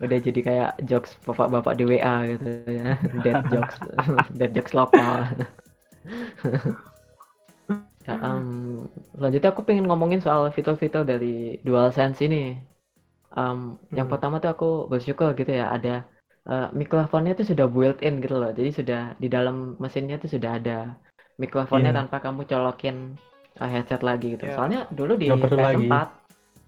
[0.02, 2.98] Udah jadi kayak jokes bapak-bapak di WA gitu ya.
[3.22, 3.76] Dead jokes,
[4.38, 5.22] dead jokes lokal.
[8.06, 8.82] Ya, em,
[9.14, 12.58] selanjutnya aku pengen ngomongin soal fitur-fitur dari DualSense ini.
[13.96, 14.12] Yang Hmm.
[14.12, 15.94] pertama tuh aku bersyukur gitu ya ada
[16.42, 18.50] eh, mikrofonnya tuh sudah built-in gitu loh.
[18.50, 20.98] Jadi sudah di dalam mesinnya tuh sudah ada
[21.38, 21.98] mikrofonnya Iya.
[22.02, 22.96] tanpa kamu colokin
[23.62, 24.50] eh, headset lagi gitu.
[24.50, 24.54] Iya.
[24.58, 25.86] Soalnya dulu di Nggak perlu lagi.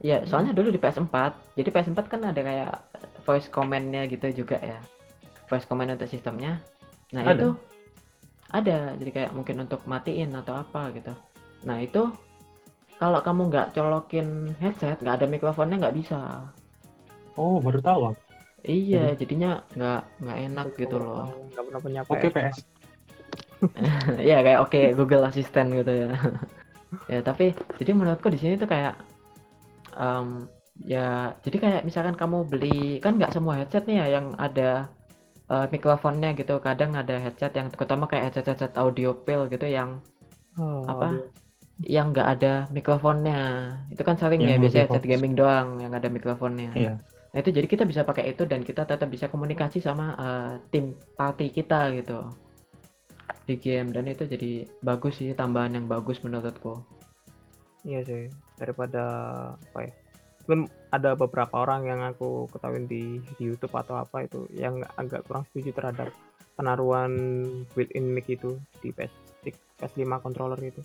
[0.01, 1.15] PS4, ya soalnya dulu di PS4,
[1.55, 2.75] jadi PS4 kan ada kayak
[3.23, 4.79] voice command-nya gitu juga ya.
[5.47, 6.59] Voice command untuk sistemnya.
[7.13, 7.35] Nah Ada.
[7.37, 7.49] itu
[8.55, 11.15] ada, jadi kayak mungkin untuk matiin atau apa gitu.
[11.67, 12.11] Nah itu
[12.99, 16.49] kalau kamu nggak colokin headset, nggak ada mikrofonnya nggak bisa.
[17.35, 18.01] Oh, baru tahu.
[18.15, 18.21] aku.
[18.65, 21.29] Iya, jadinya nggak nggak enak Aku gitu loh.
[21.53, 22.35] Nggak pernah punya Oke, PS.
[22.35, 22.59] PS.
[24.29, 26.09] Iya kayak oke Google Assistant gitu ya.
[27.13, 28.95] ya tapi jadi menurutku di sini tuh kayak
[29.99, 30.29] em,
[30.93, 34.91] ya jadi kayak misalkan kamu beli kan nggak semua headset nih ya yang ada
[35.53, 36.55] eh, mikrofonnya gitu.
[36.67, 39.91] Kadang ada headset yang terutama kayak headset headset audio pill gitu yang
[40.59, 41.09] Oh, Apa?
[41.11, 41.27] aduh.
[41.97, 43.41] yang nggak ada mikrofonnya.
[43.93, 46.71] Itu kan sering ya Yang biasanya lebih headset gaming doang yang ada mikrofonnya.
[46.75, 46.93] Iya.
[47.33, 50.95] Nah itu jadi kita bisa pakai itu dan kita tetap bisa komunikasi sama eh, tim
[51.19, 52.19] party kita gitu
[53.49, 54.51] di game dan itu jadi
[54.85, 56.73] bagus sih tambahan yang bagus menurutku.
[57.85, 58.23] Iya sih,
[58.55, 59.03] daripada
[59.55, 59.93] apa ya?
[60.45, 63.03] Mungkin ada beberapa orang yang aku ketahui di,
[63.35, 66.13] di YouTube atau apa itu yang agak kurang setuju terhadap
[66.55, 67.11] penaruhan
[67.73, 70.85] built-in mic itu di PS stick PS5 controller itu.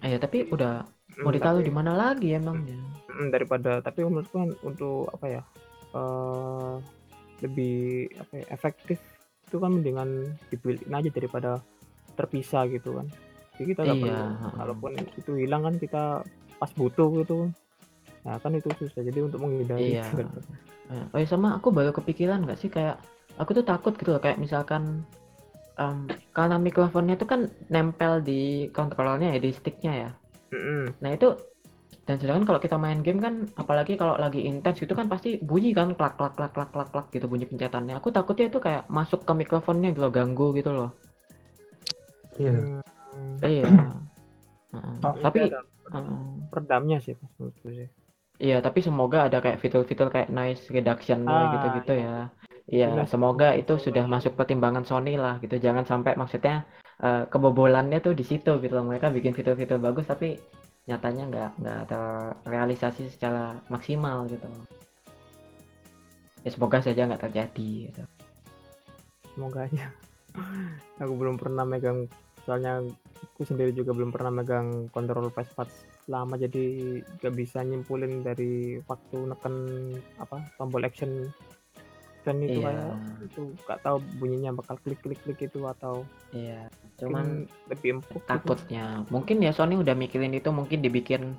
[0.00, 0.82] Eh tapi udah
[1.18, 2.78] mau Hmm, ditaruh tapi- di mana lagi emangnya?
[3.08, 5.42] Mm, daripada tapi menurutku kan untuk apa ya
[5.90, 6.74] eh
[7.40, 7.74] lebih
[8.16, 8.98] apa ya, efektif
[9.42, 10.10] itu kan mendingan
[10.46, 11.58] di built-in aja daripada
[12.14, 13.10] terpisah gitu kan
[13.58, 16.02] jadi kita nggak Iya, perlu kalaupun itu hilang kan kita
[16.60, 17.48] pas butuh gitu
[18.20, 20.04] nah kan itu susah jadi untuk menghindari Iya.
[20.12, 20.20] itu.
[20.92, 23.00] Eh, Oh ya sama aku baru kepikiran nggak sih kayak
[23.40, 25.00] aku tuh takut gitu loh kayak misalkan
[25.80, 26.04] em,
[26.36, 30.10] karena mikrofonnya itu kan nempel di kontrolnya ya di sticknya ya.
[30.52, 30.92] Mm-mm.
[31.00, 31.32] Nah itu
[32.04, 35.72] dan sedangkan kalau kita main game kan apalagi kalau lagi intens gitu kan pasti bunyi
[35.72, 37.96] kan klak klak klak klak klak klak gitu bunyi pencetannya.
[37.96, 40.90] Aku takutnya itu kayak masuk ke mikrofonnya gitu loh, ganggu gitu loh.
[42.36, 42.52] Iya.
[42.52, 43.64] Hmm, Iya.
[43.64, 43.92] Heeh.
[45.06, 46.20] Oh, Tapi ada heeh.
[46.50, 47.88] peredamnya sih menurutku sih
[48.44, 52.04] iya tapi semoga ada kayak fitur-fitur kayak noise reduction Ah, gitu-gitu iya.
[52.06, 52.16] ya.
[52.70, 53.08] Iya, Jelas.
[53.12, 55.58] semoga itu sudah masuk pertimbangan Sony lah gitu.
[55.66, 56.54] Jangan sampai maksudnya
[57.02, 58.86] eh, kebobolannya tuh di situ gitu loh.
[58.90, 60.38] Mereka bikin fitur-fitur bagus tapi
[60.88, 64.46] nyatanya nggak nggak terrealisasi secara maksimal gitu.
[66.46, 68.02] Ya semoga saja nggak terjadi gitu.
[69.34, 69.86] semoga aja
[71.02, 72.06] aku belum pernah megang
[72.44, 72.80] soalnya
[73.36, 75.68] aku sendiri juga belum pernah megang kontrol PS4
[76.08, 76.64] lama jadi
[77.20, 79.54] gak bisa nyimpulin dari waktu neken
[80.18, 81.28] apa tombol action
[82.20, 82.68] dan itu Iya.
[82.68, 82.92] kayak
[83.24, 86.68] itu gak tahu bunyinya bakal klik klik klik itu atau Iya,
[87.00, 88.28] cuman lebih empuk gitu.
[88.28, 91.32] takutnya mungkin ya Sony udah mikirin itu mungkin dibikin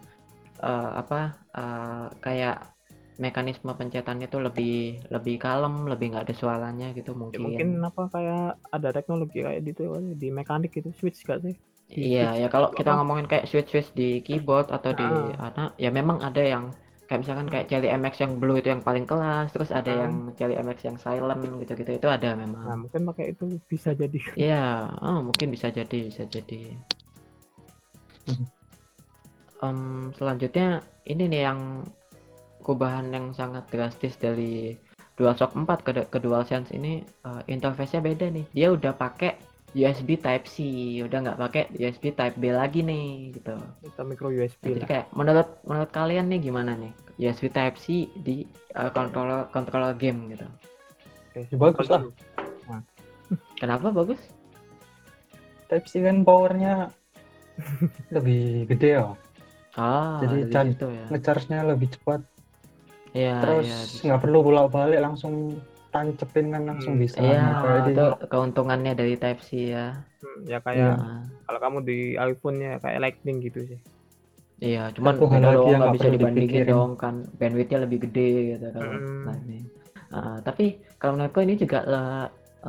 [0.57, 2.70] eh, apa eh, kayak
[3.21, 4.73] mekanisme pencetannya tuh lebih
[5.13, 9.61] lebih kalem lebih nggak ada suaranya gitu Ya, mungkin, mungkin apa kayak ada teknologi kayak
[9.69, 9.81] gitu
[10.17, 11.55] di mekanik gitu switch gak sih
[11.87, 15.05] Di iya switch ya kalau itu kita ngomongin kayak switch switch di keyboard atau di
[15.05, 15.47] Ah.
[15.53, 16.63] ana ya memang ada yang
[17.07, 19.97] kayak misalkan kayak Cherry MX yang blue itu yang paling kelas terus ada Ah.
[20.07, 24.19] yang Cherry MX yang silent gitu-gitu itu ada nah memang mungkin pakai itu bisa jadi
[24.39, 26.61] Iya, oh, mungkin bisa jadi, bisa jadi.
[29.61, 31.59] Em, selanjutnya ini nih yang
[32.61, 34.77] perubahan yang sangat drastis dari
[35.17, 38.45] DualShock 4 ke, ke DualSense ini eh, interface-nya beda nih.
[38.53, 39.35] Dia udah pakai
[39.71, 40.55] USB Type C
[40.99, 45.05] udah nggak pakai USB Type B lagi nih gitu Kita micro USB Nah, jadi kayak
[45.15, 48.43] menurut menurut kalian nih gimana nih USB Type C di
[48.75, 50.43] uh, controller controller game gitu
[51.31, 52.03] Oke, bagus lah.
[52.03, 52.11] dulu.
[53.63, 54.19] kenapa bagus
[55.71, 56.91] Type C kan powernya
[58.15, 59.15] lebih gede ya.
[59.79, 62.19] ah Jadi dari can- situ ya Ngecharge-nya lebih cepat.
[63.15, 63.67] Iya, Terus
[64.05, 65.33] nggak perlu bolak-balik langsung
[65.93, 67.21] tancepin kan langsung Hmm, bisa.
[67.21, 67.99] Iya, Nah, kayak di- itu
[68.29, 69.79] keuntungannya dari Type C ya.
[70.21, 71.93] Hmm, ya kayak Nah, kalau kamu di
[72.29, 73.79] iPhone-nya kayak Lightning gitu sih.
[74.63, 76.69] iya, cuman hal beda nggak bisa dibandingin dipikirin.
[76.69, 79.27] dong kan bandwidthnya lebih gede gitu kalau Hmm.
[79.27, 79.63] Lightning.
[80.13, 80.63] Ah, tapi
[80.99, 82.05] kalau menurutku ini juga lah,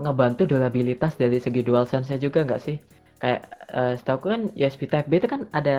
[0.03, 2.76] ngebantu durabilitas dari segi DualSense-nya juga nggak sih?
[3.20, 3.40] Kayak
[3.76, 5.72] eh, setahu kan USB Type B itu kan ada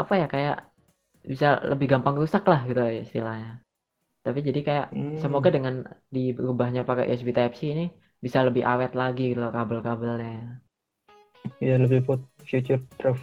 [0.00, 0.54] apa ya kayak
[1.30, 3.48] bisa lebih gampang rusak lah gitu ya istilahnya.
[4.26, 5.74] Tapi jadi kayak Hmm, semoga dengan
[6.14, 7.84] diubahnya pakai USB Type C ini
[8.24, 10.30] bisa lebih awet lagi gitu loh kabel-kabelnya.
[11.66, 13.20] ya lebih buat future proof.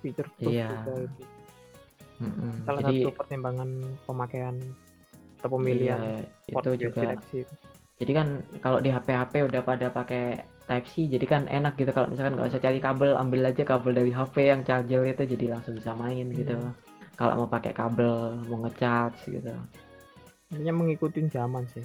[0.00, 0.66] Feature proof Iya.
[0.68, 1.22] juga itu.
[2.20, 2.52] Mm-mm.
[2.66, 3.70] Salah Jadi satu pertimbangan
[4.06, 4.56] pemakaian
[5.38, 7.02] atau pemilihan iya, port itu USB juga.
[7.08, 7.54] Type C itu.
[8.00, 8.28] Jadi kan
[8.64, 10.20] kalau di HP-HP udah pada pakai
[10.68, 13.92] Type C, jadi kan enak gitu kalau misalkan nggak usah cari kabel, ambil aja kabel
[13.98, 16.52] dari HP yang charger itu jadi langsung bisa main gitu.
[17.16, 19.52] Kalau mau pakai kabel, mau ngecharge gitu.
[20.52, 21.84] Intinya mengikuti zaman sih.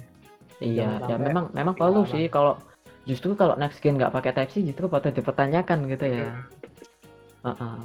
[0.62, 2.54] Iya, Jangan ya memang memang perlu sih kalau
[3.08, 6.30] justru kalau next gen nggak pakai Type C justru patut dipertanyakan gitu ya.
[6.30, 6.42] Hmm.
[7.50, 7.76] Heeh.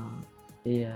[0.67, 0.93] Iya.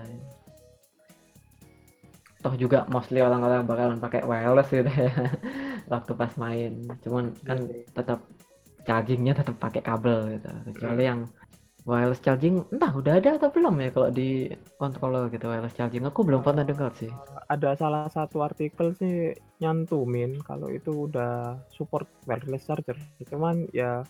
[2.42, 5.14] Toh juga mostly orang-orang bakalan pakai wireless gitu ya
[5.94, 6.74] waktu pas main.
[7.02, 8.20] Cuman kan Iya tetap
[8.86, 10.50] chargingnya tetap pakai kabel gitu.
[10.74, 11.30] Kecuali yang
[11.82, 16.06] wireless charging entah udah ada atau belum ya kalau di controller gitu wireless charging.
[16.06, 17.10] Aku belum pernah dengar sih.
[17.50, 22.96] ada salah satu artikel sih nyantumin kalau itu udah support wireless charger.
[23.28, 24.06] Cuman ya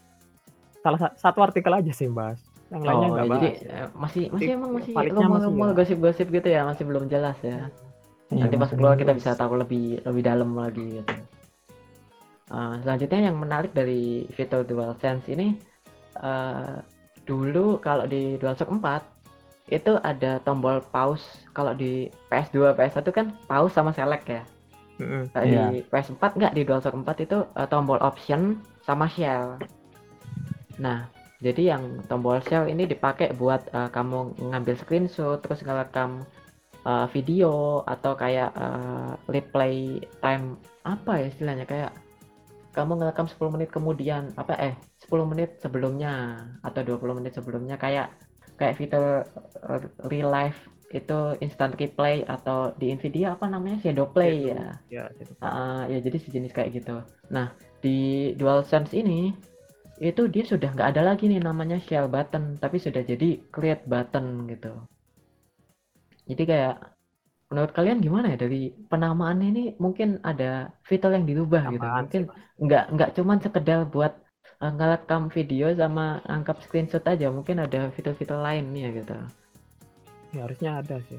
[0.83, 2.37] salah sa- satu artikel aja sih bahas.
[2.71, 3.41] Yang lainnya Oh, nggak ya, bahas.
[3.41, 5.75] jadi eh, masih masih emang masih rumor-rumor ya.
[5.75, 7.67] gosip-gosip gitu ya, masih belum jelas ya.
[8.31, 11.13] Iya, Nanti pas keluar kita bisa tahu lebih lebih dalam lagi gitu.
[12.51, 15.55] Uh, selanjutnya yang menarik dari fitur DualSense ini
[16.19, 16.83] uh,
[17.25, 21.23] dulu kalau di DualShock 4 itu ada tombol pause
[21.55, 24.43] kalau di PS2 PS1 kan pause sama select ya.
[25.33, 25.63] Kalau Iya.
[25.71, 29.57] di PS4 nggak di DualShock 4 itu uh, tombol option sama shell.
[30.77, 31.07] Nah,
[31.41, 36.21] jadi yang tombol shell ini dipakai buat uh, kamu ngambil screenshot terus ngerekam
[36.85, 41.91] uh, video atau kayak uh, replay time apa ya istilahnya kayak
[42.73, 44.73] kamu ngerekam 10 menit kemudian apa eh
[45.11, 46.13] 10 menit sebelumnya
[46.63, 48.15] atau 20 menit sebelumnya kayak
[48.59, 49.27] kayak fitur
[49.67, 55.03] uh, real life itu instant replay atau di Nvidia apa namanya shadow play ya Ya.
[55.41, 57.03] Ah, ya jadi sejenis kayak gitu.
[57.31, 59.33] Nah di DualSense ini
[60.01, 64.47] itu dia sudah nggak ada lagi nih namanya share button, tapi sudah jadi create button
[64.51, 64.87] gitu.
[66.29, 66.75] Jadi kayak
[67.51, 71.87] menurut kalian gimana ya dari penamaannya ini mungkin ada fitur yang dirubah gitu.
[72.01, 72.21] Mungkin
[72.63, 74.20] nggak nggak cuman sekedar buat uh,
[74.61, 79.17] ngerekam video sama angkap screenshot aja, mungkin ada fitur-fitur lainnya gitu.
[80.31, 81.17] Ya, harusnya ada sih.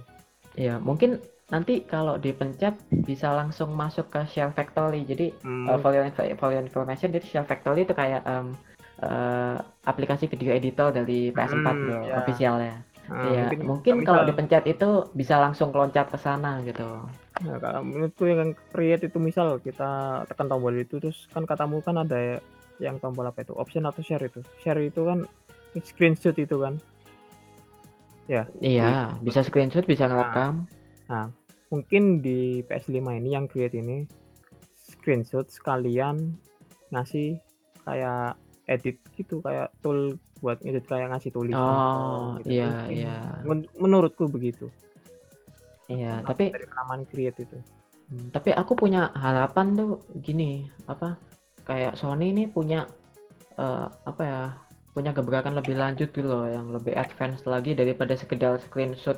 [0.54, 1.18] Ya mungkin
[1.50, 5.02] nanti kalau dipencet bisa langsung masuk ke share factory.
[5.02, 6.06] Jadi Hmm, uh, for your
[6.62, 8.56] information jadi Shell Factory itu kayak em,
[9.02, 12.14] eh, aplikasi video editor dari PS4 Hmm, loh, ya.
[12.22, 12.76] officialnya.
[13.10, 16.86] nah, Iya, mungkin, misal- kalau dipencet itu bisa langsung loncat ke sana gitu.
[17.42, 21.98] Nah, kalau menurutku yang create itu misal kita tekan tombol itu terus kan katamu kan
[21.98, 22.38] ada
[22.82, 25.22] yang tombol apa itu option atau share itu share itu kan
[25.80, 26.76] screenshot itu kan
[28.62, 30.64] Iya, bisa screenshot, bisa ngerekam.
[31.68, 34.04] mungkin di PS5 ini yang create ini
[34.76, 36.36] screenshot sekalian
[36.92, 37.40] ngasih
[37.84, 38.36] kayak
[38.68, 42.52] edit gitu kayak tool buat edit kayak ngasih tulisan Oh, gitu.
[42.52, 42.92] iya, Mungkin.
[42.92, 43.16] iya.
[43.44, 44.68] Men- menurutku begitu
[45.88, 47.58] Iya, tapi dari penamaan create itu
[48.12, 51.16] Hmm, tapi aku punya harapan tuh gini, apa
[51.62, 52.86] kayak Sony ini punya
[53.56, 54.42] eh, apa ya?
[54.92, 59.16] Punya gebrakan lebih lanjut gitu loh, yang lebih advance lagi daripada sekedar screenshot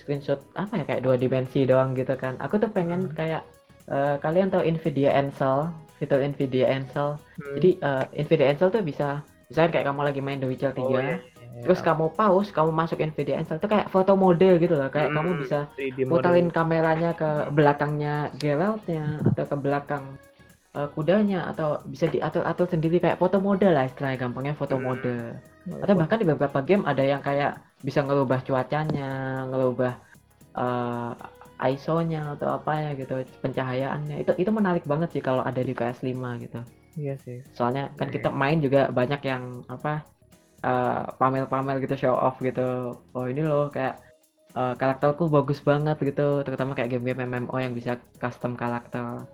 [0.00, 2.40] screenshot apa ya kayak dua dimensi doang gitu kan.
[2.40, 3.44] Aku tuh pengen kayak
[3.86, 5.68] eh, kalian tahu Nvidia Ansel,
[6.00, 7.20] fitur Nvidia Ansel.
[7.36, 7.54] Hmm.
[7.60, 10.88] Jadi eh, Nvidia Ansel tuh bisa misalnya kayak kamu lagi main The Witcher 3, Oh,
[10.92, 11.16] iya.
[11.64, 15.30] terus kamu pause, kamu masuk Nvidia Ansel tuh kayak foto model gitu loh, kayak kamu
[15.36, 16.12] Hmm, bisa 3D model.
[16.16, 20.16] puterin kameranya ke belakangnya Geraltnya atau ke belakang
[20.78, 24.86] eh, kudanya atau bisa diatur-atur sendiri kayak foto model lah istilahnya gampangnya foto Hmm.
[24.88, 25.18] model
[25.84, 29.10] atau bahkan di beberapa game ada yang kayak bisa ngerubah cuacanya
[29.50, 29.92] ngerubah
[30.62, 31.12] eh,
[31.58, 34.16] ISO-nya atau apa ya gitu pencahayaannya.
[34.22, 36.60] Itu itu menarik banget sih kalau ada di PS5 gitu.
[36.94, 37.38] Iya sih.
[37.54, 40.06] Soalnya kan kita main juga banyak yang apa
[40.64, 42.94] eh, pamer-pamer gitu show off gitu.
[43.16, 43.94] Oh ini loh kayak
[44.54, 46.46] eh, karakterku bagus banget gitu.
[46.46, 49.26] Terutama kayak game-game MMO yang bisa custom karakter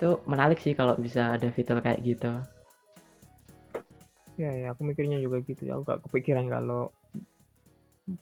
[0.00, 2.32] itu menarik sih kalau bisa ada fitur kayak gitu.
[4.40, 5.68] Ya ya aku mikirnya juga gitu.
[5.68, 6.88] Ya aku gak kepikiran kalau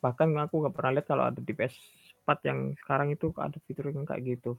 [0.03, 4.03] bahkan aku gak pernah lihat kalau ada di PS4 yang sekarang itu ada fitur yang
[4.03, 4.59] kayak gitu.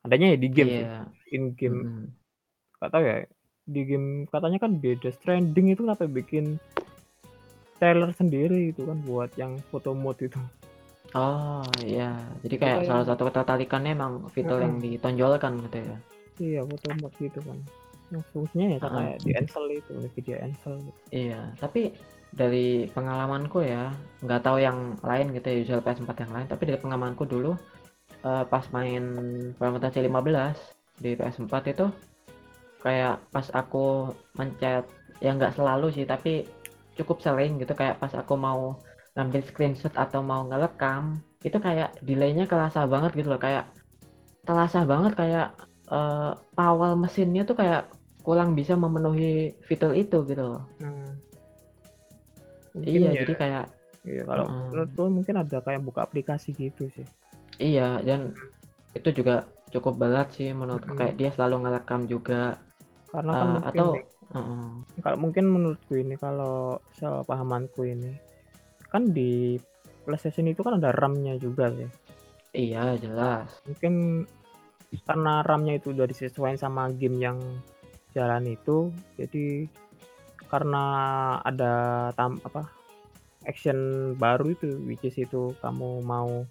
[0.00, 1.84] Adanya ya di game sih iya in game.
[1.84, 2.06] Mm-mm.
[2.80, 3.28] gak tahu ya
[3.68, 6.56] di game katanya kan beda Stranding itu sampai bikin
[7.76, 10.40] trailer sendiri itu kan buat yang foto mode itu.
[11.12, 12.16] Oh iya.
[12.40, 17.16] Jadi kayak kayak salah satu ketertarikannya emang fitur yang ditonjolkan gitu ya iya foto mode
[17.20, 17.58] gitu kan
[18.12, 18.92] yang fungsinya ya Heeh.
[18.92, 20.98] kayak di Ansel itu Nvidia Ansel gitu.
[21.10, 21.82] Iya, tapi
[22.34, 26.78] dari pengalamanku ya, nggak tahu yang lain gitu ya, usual PS4 yang lain, tapi dari
[26.78, 27.54] pengalamanku dulu
[28.22, 29.02] eh, pas main
[29.56, 31.86] Final Fantasy 15 di PS4 itu
[32.84, 34.84] kayak pas aku mencet
[35.24, 36.44] ya nggak selalu sih, tapi
[36.94, 38.78] cukup sering gitu kayak pas aku mau
[39.14, 43.66] ngambil screenshot atau mau ngerekam itu kayak delaynya kerasa banget gitu loh kayak
[44.42, 45.54] terasa banget kayak
[46.56, 47.82] power mesinnya tuh kayak
[48.26, 50.62] kurang bisa memenuhi fitur itu gitu loh.
[50.80, 51.12] Hmm.
[52.74, 53.64] mungkin Iya, ya jadi kayak
[54.04, 54.62] iya kalau Heeh.
[54.72, 57.06] menurutku mungkin ada kayak buka aplikasi gitu sih
[57.62, 58.20] iya dan
[58.98, 59.34] itu juga
[59.72, 60.98] cukup berat sih menurutku Mm-mm.
[60.98, 62.58] kayak dia selalu ngerekam juga
[63.14, 64.62] karena kan eh, mungkin atau nih, Heeh.
[65.02, 68.10] kalau mungkin menurutku ini kalau sepahamanku ini
[68.90, 69.58] kan di
[70.06, 71.88] PlayStation itu kan ada RAM-nya juga sih
[72.54, 73.94] iya jelas mungkin
[75.02, 77.38] karena RAM-nya itu udah disesuaikan sama game yang
[78.14, 79.66] jalan itu jadi
[80.46, 80.84] karena
[81.42, 81.72] ada
[82.14, 82.70] tam apa
[83.44, 86.46] action baru itu which is itu kamu mau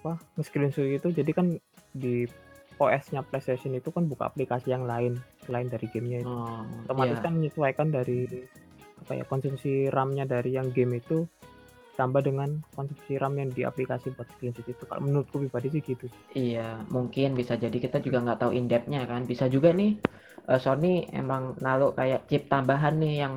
[0.00, 1.46] apa nge-screenshot itu jadi kan
[1.94, 2.26] di
[2.80, 6.32] OS-nya PlayStation itu kan buka aplikasi yang lain selain dari gamenya itu.
[6.32, 7.24] Oh otomatis iya.
[7.28, 8.24] kan menyesuaikan dari
[9.04, 11.28] apa ya konsumsi RAM-nya dari yang game itu
[11.98, 14.82] tambah dengan konsumsi RAM yang di aplikasi buat screenshot itu.
[14.88, 16.06] Kalau menurutku pribadi sih gitu
[16.38, 16.60] iya
[16.94, 19.22] mungkin bisa jadi kita juga nggak tahu in depth-nya kan.
[19.30, 19.88] Bisa juga nih
[20.50, 20.86] eh, Sony
[21.18, 23.34] emang naruh kayak chip tambahan nih yang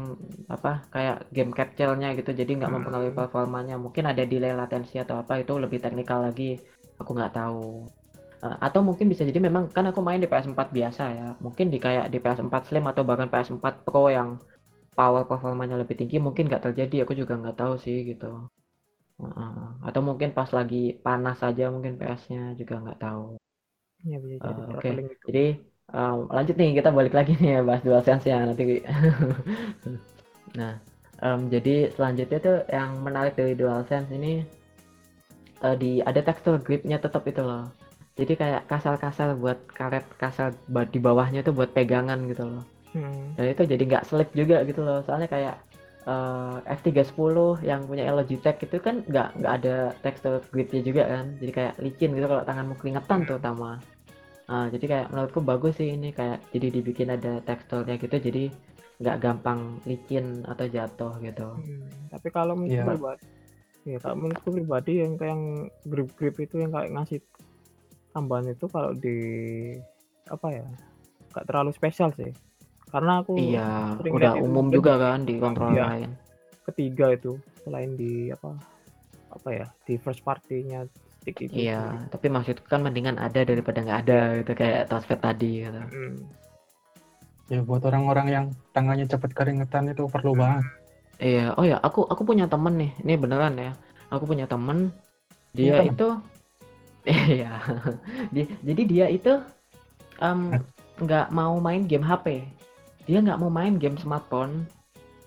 [0.55, 2.29] apa kayak game capture-nya gitu.
[2.39, 3.19] Jadi nggak mempengaruhi Hmm.
[3.19, 3.73] performanya.
[3.85, 6.43] Mungkin ada delay latensi atau apa itu lebih teknikal lagi.
[6.99, 7.57] Aku nggak tahu.
[8.45, 11.23] Eh, atau mungkin bisa jadi memang kan aku main di PS4 biasa ya.
[11.45, 14.29] Mungkin di kayak di PS4 Slim atau bahkan PS4 Pro yang
[14.97, 18.31] power performanya lebih tinggi mungkin nggak terjadi aku juga nggak tahu sih gitu.
[19.21, 19.53] Heeh.
[19.87, 23.25] atau mungkin pas lagi panas saja mungkin PS-nya juga nggak tahu.
[24.11, 25.27] Ya bisa jadi Eh, oke itu.
[25.27, 25.43] jadi
[25.97, 28.63] em, lanjut nih kita balik lagi nih ya bahas DualSense ya nanti.
[30.59, 30.73] Nah
[31.25, 34.33] em, jadi selanjutnya tuh yang menarik dari DualSense ini
[35.65, 37.65] eh, di ada tekstur gripnya tetap itu loh.
[38.13, 40.53] Jadi kayak kasar-kasar buat karet kasar
[40.93, 42.63] di bawahnya tuh buat pegangan gitu loh
[42.93, 43.33] Hmm.
[43.33, 45.01] dan itu jadi nggak slip juga gitu loh.
[45.05, 45.55] Soalnya kayak
[46.05, 49.75] eh, F310 yang punya Logitech itu kan nggak nggak ada
[50.05, 51.25] tekstur gripnya juga kan.
[51.41, 53.81] Jadi kayak licin gitu kalau tanganmu keringetan terutama
[54.43, 58.51] Nah, jadi kayak menurutku bagus sih ini kayak jadi dibikin ada teksturnya gitu jadi
[58.99, 61.47] nggak gampang licin atau jatuh gitu.
[61.47, 62.91] Hmm, tapi kalau menurutku Iya.
[62.91, 63.25] pribadi
[63.83, 65.43] ya kalau menurutku pribadi yang kayak yang
[65.87, 67.19] grip-grip itu yang kayak ngasih
[68.15, 69.17] tambahan itu kalau di
[70.27, 70.65] apa ya
[71.33, 72.31] nggak terlalu spesial sih
[72.93, 75.83] karena aku iya sering udah itu umum mungkin juga kan di kontrol Iya.
[75.89, 76.09] lain
[76.63, 77.31] ketiga itu
[77.65, 78.53] selain di apa
[79.33, 80.85] apa ya di first party-nya
[81.19, 85.65] stick itu iya tapi maksudku kan mendingan ada daripada nggak ada gitu kayak touchpad tadi
[85.65, 86.15] gitu Hmm.
[87.51, 90.63] Ya buat orang-orang yang tangannya cepat keringetan itu perlu banget.
[91.19, 93.75] Iya, oh ya, aku aku punya temen nih, ini beneran ya.
[94.07, 94.95] Aku punya temen,
[95.51, 95.91] dia temen?
[95.91, 96.07] itu,
[97.35, 97.59] iya,
[98.31, 99.33] Di- jadi dia itu
[100.23, 100.55] em,
[101.03, 102.47] nggak mau main game HP,
[103.03, 104.67] dia nggak mau main game smartphone.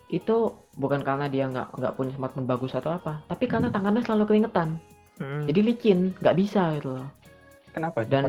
[0.06, 4.24] Itu bukan karena dia nggak nggak punya smartphone bagus atau apa, tapi karena tangannya selalu
[4.28, 4.76] keringetan,
[5.18, 5.48] Hmm.
[5.48, 7.08] jadi licin, nggak bisa gitu loh.
[7.72, 8.04] Kenapa?
[8.06, 8.28] Dan-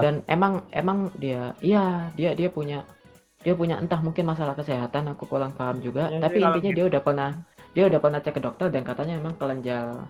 [0.00, 2.84] Dan, emang emang dia, iya dia dia punya
[3.42, 6.12] dia punya entah mungkin masalah kesehatan, aku kurang paham juga.
[6.12, 7.30] Ya, tapi intinya dia udah pernah
[7.76, 10.06] dia udah pernah cek ke dokter dan katanya emang kelenjar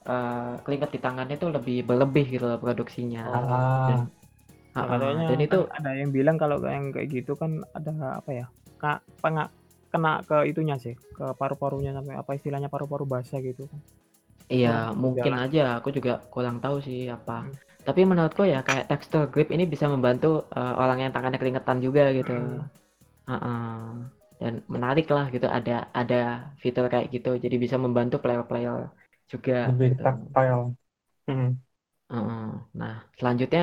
[0.00, 3.22] eh, keringat di tangannya itu lebih berlebih gitu loh produksinya.
[3.28, 3.98] Ah, Dan,
[4.78, 7.50] Ya, Ah, ah, katanya dan itu kan ada yang bilang kalau yang kayak gitu kan
[7.76, 8.44] ada apa ya
[8.80, 9.48] kak pengak
[9.92, 13.80] kena ke itunya sih ke paru-parunya sampai apa istilahnya paru-paru basah gitu kan
[14.54, 15.40] iya Oh, mungkin jalan.
[15.42, 17.32] aja aku juga kurang tahu sih apa.
[17.40, 17.54] Hmm.
[17.86, 22.02] Tapi menurutku ya kayak texture grip ini bisa membantu eh, orang yang tangannya keringetan juga
[22.18, 22.30] gitu.
[22.30, 22.70] Hmm.
[23.30, 23.66] Ah, ah.
[24.40, 26.14] Dan menarik lah gitu ada ada
[26.62, 28.76] fitur kayak gitu jadi bisa membantu player-player
[29.32, 30.02] juga lebih gitu.
[30.02, 30.64] tactile.
[31.26, 31.48] Hmm.
[32.10, 32.40] Heeh.
[32.80, 33.60] Nah, selanjutnya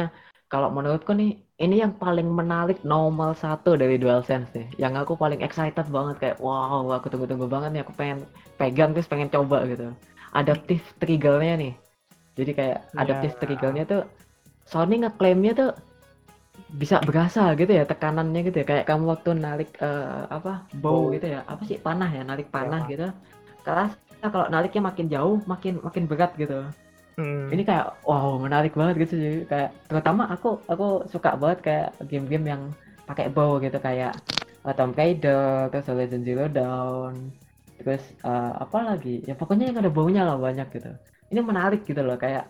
[0.47, 4.67] kalau menurutku nih ini yang paling menarik nomor satu dari DualSense nih.
[4.79, 7.81] Yang aku paling excited banget kayak wow, aku tunggu-tunggu banget nih.
[7.83, 8.23] Aku pengen
[8.55, 9.91] pegang terus pengen coba gitu.
[10.31, 11.73] Adaptive triggernya nih.
[12.37, 13.39] Jadi kayak adaptive Ya.
[13.43, 14.01] triggernya tuh
[14.67, 15.71] Sony ngeklaimnya tuh
[16.75, 21.31] bisa berasa gitu ya tekanannya gitu ya kayak kamu waktu narik eh, apa bow gitu
[21.31, 22.91] ya apa sih panah ya narik panah panah.
[22.91, 23.07] gitu
[23.63, 26.67] keras kalau nariknya makin jauh makin makin berat gitu
[27.17, 27.49] Hmm.
[27.49, 29.35] ini kayak wow menarik banget gitu sih.
[29.49, 32.61] Kayak terutama aku aku suka banget kayak game-game yang
[33.09, 33.81] pakai bow gitu.
[33.81, 34.13] Kayak
[34.61, 37.33] uh, Tomb Raider terus Horizon Zero Dawn
[37.81, 39.25] terus uh, apa lagi?
[39.25, 40.93] Ya pokoknya yang ada baunya lah banyak gitu.
[41.33, 42.45] Ini menarik gitu loh kayak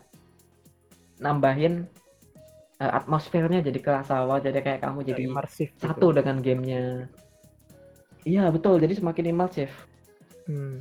[1.23, 1.87] nambahin
[2.83, 4.51] uh, atmosfernya jadi kerasa banget.
[4.51, 5.87] Jadi kayak kamu jadi imersif gitu.
[5.87, 7.07] satu dengan gamenya.
[8.27, 8.83] Iya betul.
[8.83, 9.71] Jadi semakin imersif
[10.47, 10.79] Hmm.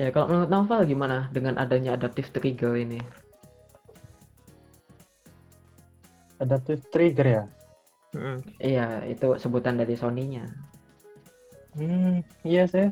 [0.00, 3.00] Ya kalau menurut Novel gimana dengan adanya adaptive trigger ini
[6.40, 7.44] Adaptive trigger ya.
[8.16, 8.40] Hmm.
[8.56, 10.48] Iya, itu sebutan dari Sony-nya.
[11.76, 12.88] Hmm, iya sih.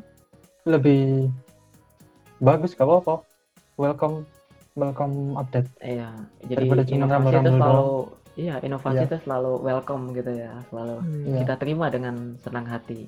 [0.69, 1.33] Lebih
[2.37, 3.25] bagus gak apa-apa.
[3.81, 4.29] Welcome
[4.77, 5.65] welcome update.
[5.81, 6.13] Iya,
[6.45, 7.89] jadi Daripada cuma inovasi itu selalu
[8.37, 9.07] iya, inovasi Iya.
[9.09, 11.25] itu selalu welcome gitu ya, selalu Hmm.
[11.25, 11.37] Iya.
[11.41, 13.01] kita terima dengan senang hati.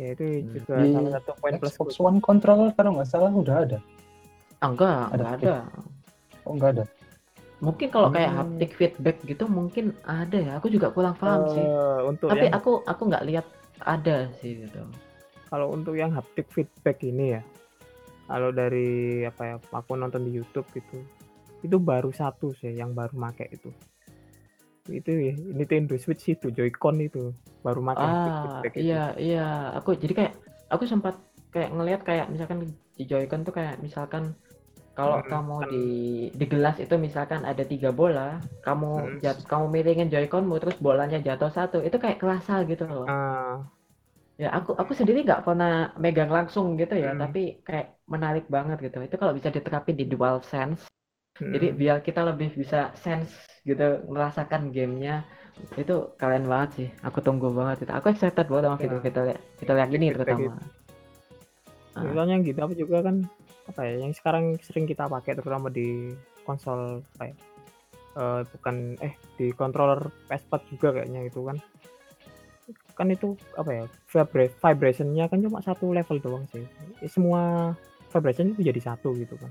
[0.00, 0.56] Ya itu Hmm.
[0.56, 3.78] juga Di salah satu poin plus Xbox One controller kalau nggak salah udah ada.
[4.64, 5.54] Ah, enggak, Ada enggak ada.
[6.48, 6.84] Oh nggak ada.
[7.60, 8.38] Mungkin kalau kayak Hmm.
[8.40, 10.52] haptic feedback gitu mungkin ada ya.
[10.56, 11.68] Aku juga kurang paham sih.
[11.68, 13.46] Eh, untuk Tapi yang aku aku nggak lihat
[13.84, 14.80] ada sih gitu.
[15.48, 17.42] kalau untuk yang haptic feedback ini ya
[18.30, 21.02] kalau dari apa ya aku nonton di YouTube gitu
[21.60, 23.72] itu baru satu sih yang baru make itu
[24.98, 27.18] itu ya Nintendo Switch itu Joy-Con itu
[27.64, 28.94] baru haptic Ah, feedback itu.
[28.94, 29.38] iya, iya.
[29.76, 30.32] Aku jadi kayak
[30.72, 31.14] aku sempat
[31.52, 32.58] kayak ngelihat kayak misalkan
[32.98, 34.24] di Joy-Con tuh kayak misalkan
[34.96, 35.76] kalau Hmm, kamu di
[36.40, 38.22] di gelas itu misalkan ada tiga bola,
[38.64, 39.20] kamu Hmm.
[39.22, 43.06] jat, kamu miringin Joy-Conmu terus bolanya jatuh satu, itu kayak kerasa gitu loh.
[43.06, 43.70] Ah,
[44.42, 45.70] Ya aku aku sendiri nggak pernah
[46.02, 47.22] megang langsung gitu ya, Hmm.
[47.22, 48.96] tapi kayak menarik banget gitu.
[49.06, 50.04] Itu kalau bisa diterapin di
[51.40, 53.32] DualSense, jadi biar kita lebih bisa sense
[53.64, 55.24] gitu merasakan gamenya
[55.76, 56.88] itu keren banget sih.
[57.02, 57.92] Aku tunggu banget itu.
[57.92, 58.82] Aku excited banget sama Ya.
[58.84, 59.24] fitur-fitur
[59.56, 60.52] fitur yang ini Feedback terutama.
[61.90, 62.06] Ah.
[62.06, 63.16] misalnya gitu apa juga kan
[63.66, 66.14] apa ya yang sekarang sering kita pakai terutama di
[66.46, 67.34] konsol apa ya
[68.14, 71.58] eh, bukan eh di controller PS4 juga kayaknya itu kan
[72.94, 76.62] kan itu apa ya vibra- vibrationnya kan cuma satu level doang sih
[77.10, 77.74] semua
[78.14, 79.50] vibration itu jadi satu gitu kan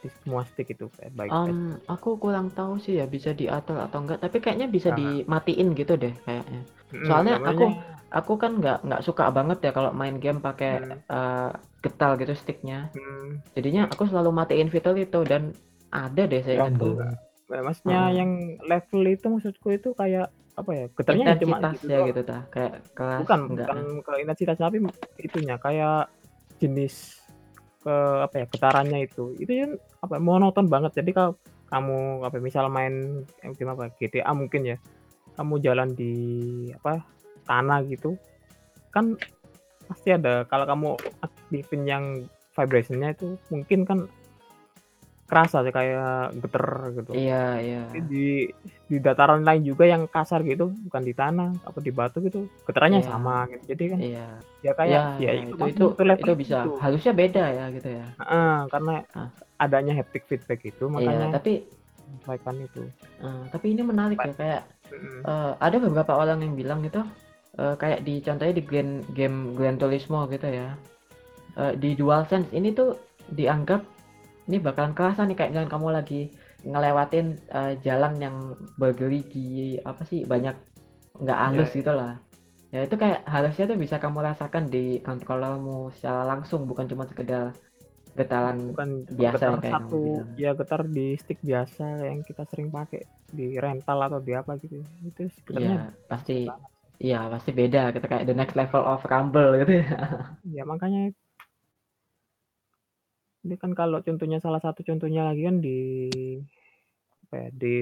[0.00, 4.00] di semua stick itu kayak baik Em, aku kurang tahu sih ya bisa diatur atau
[4.00, 4.96] enggak, tapi kayaknya bisa Nah.
[4.96, 6.60] dimatiin gitu deh kayaknya.
[7.04, 10.98] Soalnya namanya- Aku kan nggak nggak suka banget ya kalau main game pakai Hmm.
[10.98, 12.90] eh, getal gitu sticknya.
[12.90, 15.54] mm, Jadinya aku selalu matiin fitur itu dan
[15.90, 18.14] ada deh saya nah, maksudnya Hmm.
[18.16, 18.30] yang
[18.62, 22.08] level itu maksudku itu kayak apa ya getarnya ya cuma gitu ya doang.
[22.10, 23.68] gitu ta, kayak kelas bukan enggak.
[23.68, 24.76] bukan ke intensitas tapi
[25.16, 26.10] itunya kayak
[26.58, 27.19] jenis
[27.80, 29.34] ke apa ya getarannya itu.
[29.40, 29.70] Itu kan
[30.04, 31.00] apa monoton banget.
[31.00, 31.32] Jadi kalau
[31.70, 33.24] kamu apa misal main
[33.56, 34.76] game apa GTA mungkin ya
[35.38, 36.14] kamu jalan di
[36.74, 37.00] apa
[37.46, 38.18] tanah gitu
[38.92, 39.16] kan
[39.88, 40.44] pasti ada.
[40.46, 40.88] Kalau kamu
[41.24, 42.04] aktifin yang
[42.54, 43.98] vibrationnya itu mungkin kan
[45.30, 46.66] kerasa sih kayak geter
[46.98, 47.82] gitu Iya, iya.
[47.94, 48.50] Di
[48.90, 53.00] di dataran lain juga yang kasar gitu bukan di tanah apa di batu gitu getarannya
[53.00, 53.08] Iya.
[53.08, 54.26] sama gitu jadi kan Iya.
[54.60, 56.70] ya kayak Ya, ya, ya, itu, itu itu itu itu bisa itu.
[56.76, 58.06] harusnya beda ya gitu ya.
[58.18, 59.30] Heeh, karena Ah.
[59.56, 61.52] adanya haptic feedback itu Iya, makanya tapi
[62.04, 62.82] menyesuaikan itu
[63.22, 66.98] eh, tapi ini menarik ya kayak Mm, eh, ada beberapa orang yang bilang gitu
[67.54, 70.74] eh, kayak di contohnya di game game Gran Turismo gitu ya.
[71.54, 72.98] Eh, di DualSense ini tuh
[73.30, 73.82] dianggap
[74.48, 76.20] ini bakalan kerasa nih kayak misalkan kamu lagi
[76.70, 77.26] ngelewatin
[77.58, 78.36] eh, jalan yang
[78.80, 79.48] bergerigi
[79.90, 80.54] apa sih banyak
[81.22, 82.12] nggak halus Iya, gitu lah.
[82.74, 87.44] Ya itu kayak harusnya tuh bisa kamu rasakan di controllermu secara langsung bukan cuma sekedar
[88.18, 88.88] getaran bukan
[89.18, 90.30] biasa getar kayak satu bilang.
[90.42, 93.00] ya getar di stick biasa yang kita sering pakai
[93.38, 94.76] di rental atau di apa gitu
[95.08, 96.32] itu sebenarnya Iya, pasti
[97.04, 99.84] iya pasti beda gitu kayak the next level of rumble gitu ya.
[100.56, 101.00] ya makanya
[103.40, 105.78] ini kan kalau contohnya salah satu contohnya lagi kan di
[107.30, 107.72] apa ya, di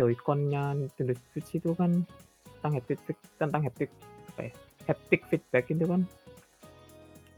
[0.00, 2.02] Joy-Con-nya Nintendo Switch itu kan
[2.58, 2.98] tentang haptic
[3.38, 3.90] tentang haptic
[4.34, 4.52] apa ya,
[4.90, 6.02] haptic feedback itu kan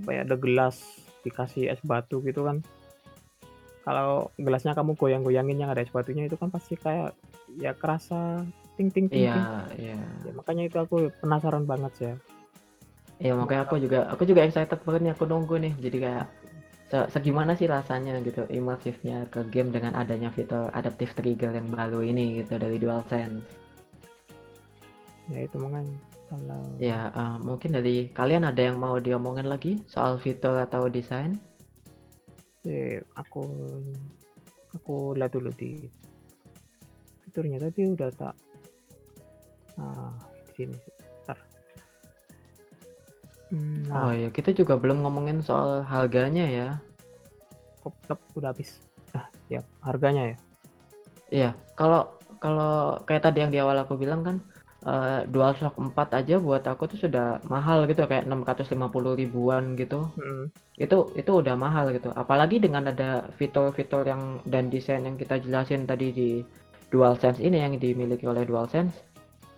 [0.07, 0.79] apa ya, ada gelas
[1.27, 2.63] dikasih es batu gitu kan
[3.83, 7.13] kalau gelasnya kamu goyang-goyangin yang ada es batunya itu kan pasti kayak
[7.59, 8.45] ya kerasa
[8.79, 9.45] ting ting ting ting.
[9.45, 9.99] Iya, iya.
[10.29, 12.17] Ya, makanya itu aku penasaran banget sih ya
[13.19, 15.75] Iya, makanya aku juga aku juga excited banget nih aku nunggu nih.
[15.83, 16.27] Jadi kayak
[16.91, 22.01] se- segimana sih rasanya gitu imersifnya ke game dengan adanya fitur adaptive trigger yang baru
[22.03, 23.45] ini gitu dari DualSense.
[25.29, 25.93] ya itu makanya
[26.29, 31.37] kalau Ya, eh, mungkin dari kalian ada yang mau diomongin lagi soal fitur atau desain?
[32.65, 33.43] eh, aku
[34.77, 35.89] aku lihat dulu di
[37.25, 38.35] fiturnya tadi udah tak
[39.79, 40.13] ah
[40.49, 40.98] di sini Bentar.
[43.49, 46.69] Hmm, Oh ya, kita juga belum ngomongin soal harganya ya.
[47.83, 48.71] kop udah habis
[49.17, 50.37] ah ya harganya ya
[51.29, 52.09] Iya, kalau
[52.41, 54.37] kalau kayak tadi yang di awal aku bilang kan
[54.89, 60.09] eh, DualShock 4 aja buat aku tuh sudah mahal gitu kayak 650 ribuan gitu.
[60.17, 60.49] Mm,
[60.81, 62.09] Itu itu udah mahal gitu.
[62.17, 66.31] Apalagi dengan ada fitur-fitur yang dan desain yang kita jelasin tadi di
[66.89, 68.95] DualSense ini yang dimiliki oleh DualSense.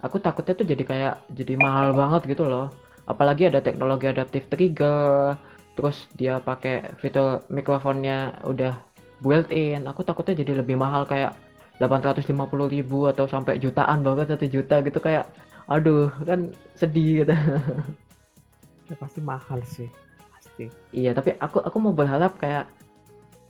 [0.02, 2.72] Aku takutnya tuh jadi kayak jadi mahal banget gitu loh.
[3.10, 5.34] Apalagi ada teknologi adaptive trigger,
[5.74, 8.78] terus dia pakai fitur mikrofonnya udah
[9.20, 9.84] built-in.
[9.90, 11.34] Aku takutnya jadi lebih mahal kayak
[11.82, 12.30] 850
[12.70, 15.24] ribu atau sampai jutaan bahkan satu juta gitu kayak
[15.66, 17.32] aduh kan sedih gitu.
[18.90, 19.88] ya pasti mahal sih
[20.34, 22.66] pasti Iya, tapi aku aku mau berharap kayak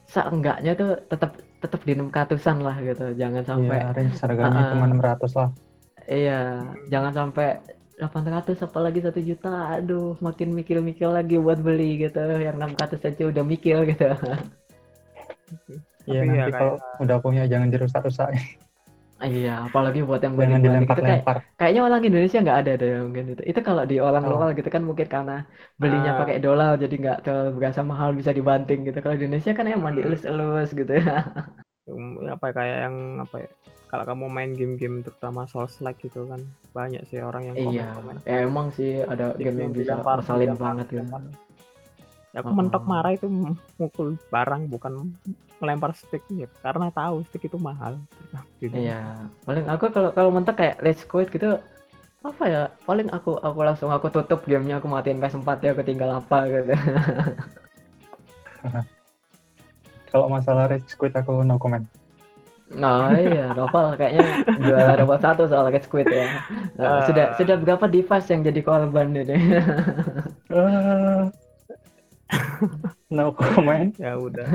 [0.06, 3.04] seenggaknya tuh tetap tetap di 600-an lah gitu.
[3.14, 4.90] Jangan sampai Iya, range harganya Ah, cuma ah.
[4.94, 5.50] 600 lah.
[6.10, 6.40] iya,
[6.90, 7.48] jangan sampai
[8.00, 9.76] 800 apalagi satu juta.
[9.76, 12.16] Aduh, makin mikir-mikir lagi buat beli gitu.
[12.18, 14.08] Yang 600 aja udah mikir gitu.
[16.08, 18.32] Iya, ya nanti kalau udah punya jangan dirusak-rusak.
[19.20, 21.22] Iya, apalagi buat yang Jangan beli-beli gitu kayak
[21.60, 23.42] kayaknya orang Indonesia nggak ada deh mungkin itu.
[23.44, 24.32] Itu kalau di orang Oh.
[24.32, 25.44] luar gitu kan mungkin karena
[25.76, 26.18] belinya Ah.
[26.24, 28.96] pakai dolar jadi nggak terlalu berasa mahal bisa dibanting gitu.
[29.04, 29.98] Kalau di Indonesia kan emang Hmm.
[30.00, 31.20] dielus-elus gitu ya.
[31.84, 33.50] Um, apa kayak yang apa ya
[33.90, 36.38] kalau kamu main game-game terutama Souls like gitu kan
[36.70, 40.22] banyak sih orang yang Iya, komen-komen ya emang sih ada Stick game yang bisa dilempar,
[40.54, 41.02] banget gitu.
[42.30, 42.56] Ya, aku Oh.
[42.62, 43.26] mentok marah itu
[43.74, 45.10] mukul barang bukan
[45.58, 47.98] melempar stick ya karena tahu stick itu mahal
[48.62, 48.70] Gitu.
[48.78, 51.58] Iya, paling aku kalau kalau mentok kayak Let's Quit gitu
[52.22, 52.62] apa ya?
[52.86, 56.70] Paling aku aku langsung aku tutup gamenya, aku matiin PS4 ya, aku tinggal apa gitu.
[60.10, 61.86] Kalau masalah Rage Quit aku no comment.
[62.70, 66.26] Nah iya, Novel kayaknya juara nomor satu soal Let's Quit ya.
[66.78, 67.02] Nah, Ah.
[67.02, 69.36] sudah sudah berapa device yang jadi korban ini?
[70.50, 71.26] Ah.
[73.10, 73.90] no comment.
[73.98, 74.46] ya udah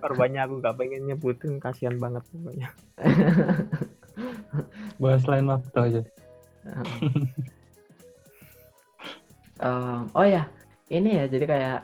[0.00, 2.68] korbannya aku gak pengen nyebutin kasihan banget pokoknya
[4.96, 6.02] Bahas lain waktu aja.
[9.56, 10.48] Em, oh ya,
[10.88, 11.80] ini ya jadi kayak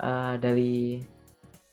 [0.00, 1.04] eh, dari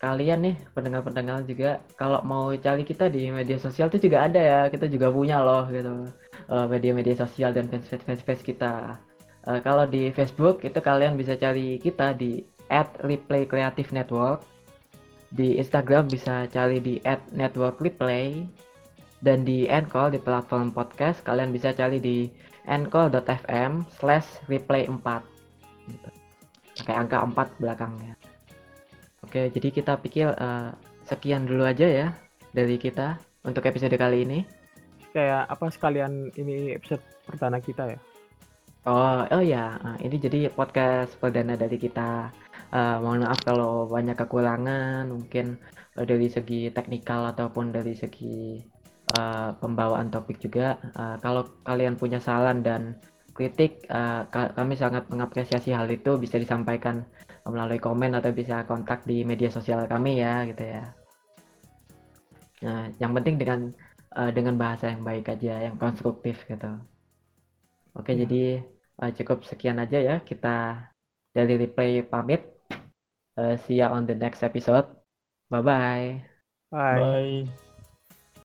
[0.02, 4.60] kalian nih pendengar-pendengar juga kalau mau cari kita di media sosial tuh juga ada ya
[4.74, 6.10] kita juga punya loh gitu
[6.49, 8.97] eh, media-media sosial dan fanspage kita.
[9.45, 12.41] Eh, kalau di Facebook itu kalian bisa cari kita di
[13.06, 14.41] @replaycreative_network
[15.32, 16.97] di Instagram bisa cari di
[17.32, 18.43] @networkreplay
[19.22, 22.26] dan di Anchor di platform podcast kalian bisa cari di
[22.66, 24.97] anchor.fm slash replay 4
[25.89, 26.10] gitu.
[26.82, 28.14] pakai angka 4 belakangnya
[29.22, 30.69] oke jadi kita pikir eh,
[31.05, 32.07] sekian dulu aja ya
[32.51, 34.39] dari kita untuk episode kali ini.
[35.11, 37.99] Kayak apa sekalian ini episode perdana kita ya?
[38.88, 42.34] Oh oh ya eh, ini jadi podcast perdana dari kita.
[42.72, 45.59] Eh, mohon maaf kalau banyak kekurangan mungkin
[45.99, 48.61] eh, dari segi teknikal ataupun dari segi
[49.17, 50.80] eh, pembawaan topik juga.
[50.82, 52.97] Eh, kalau kalian punya saran dan
[53.32, 53.88] kritik
[54.28, 57.07] ka- kami sangat mengapresiasi hal itu bisa disampaikan
[57.47, 60.83] melalui komen atau bisa kontak di media sosial kami ya gitu ya.
[62.65, 63.59] Nah yang penting dengan
[64.17, 66.69] eh, dengan bahasa yang baik aja yang konstruktif gitu.
[67.97, 68.23] Oke Ya.
[68.23, 68.43] jadi
[69.01, 70.85] eh, cukup sekian aja ya kita
[71.35, 72.41] dari replay pamit.
[73.39, 74.87] Eh, see ya on the next episode.
[75.51, 76.23] Bye bye
[76.71, 77.11] bye.
[77.51, 77.70] Bye.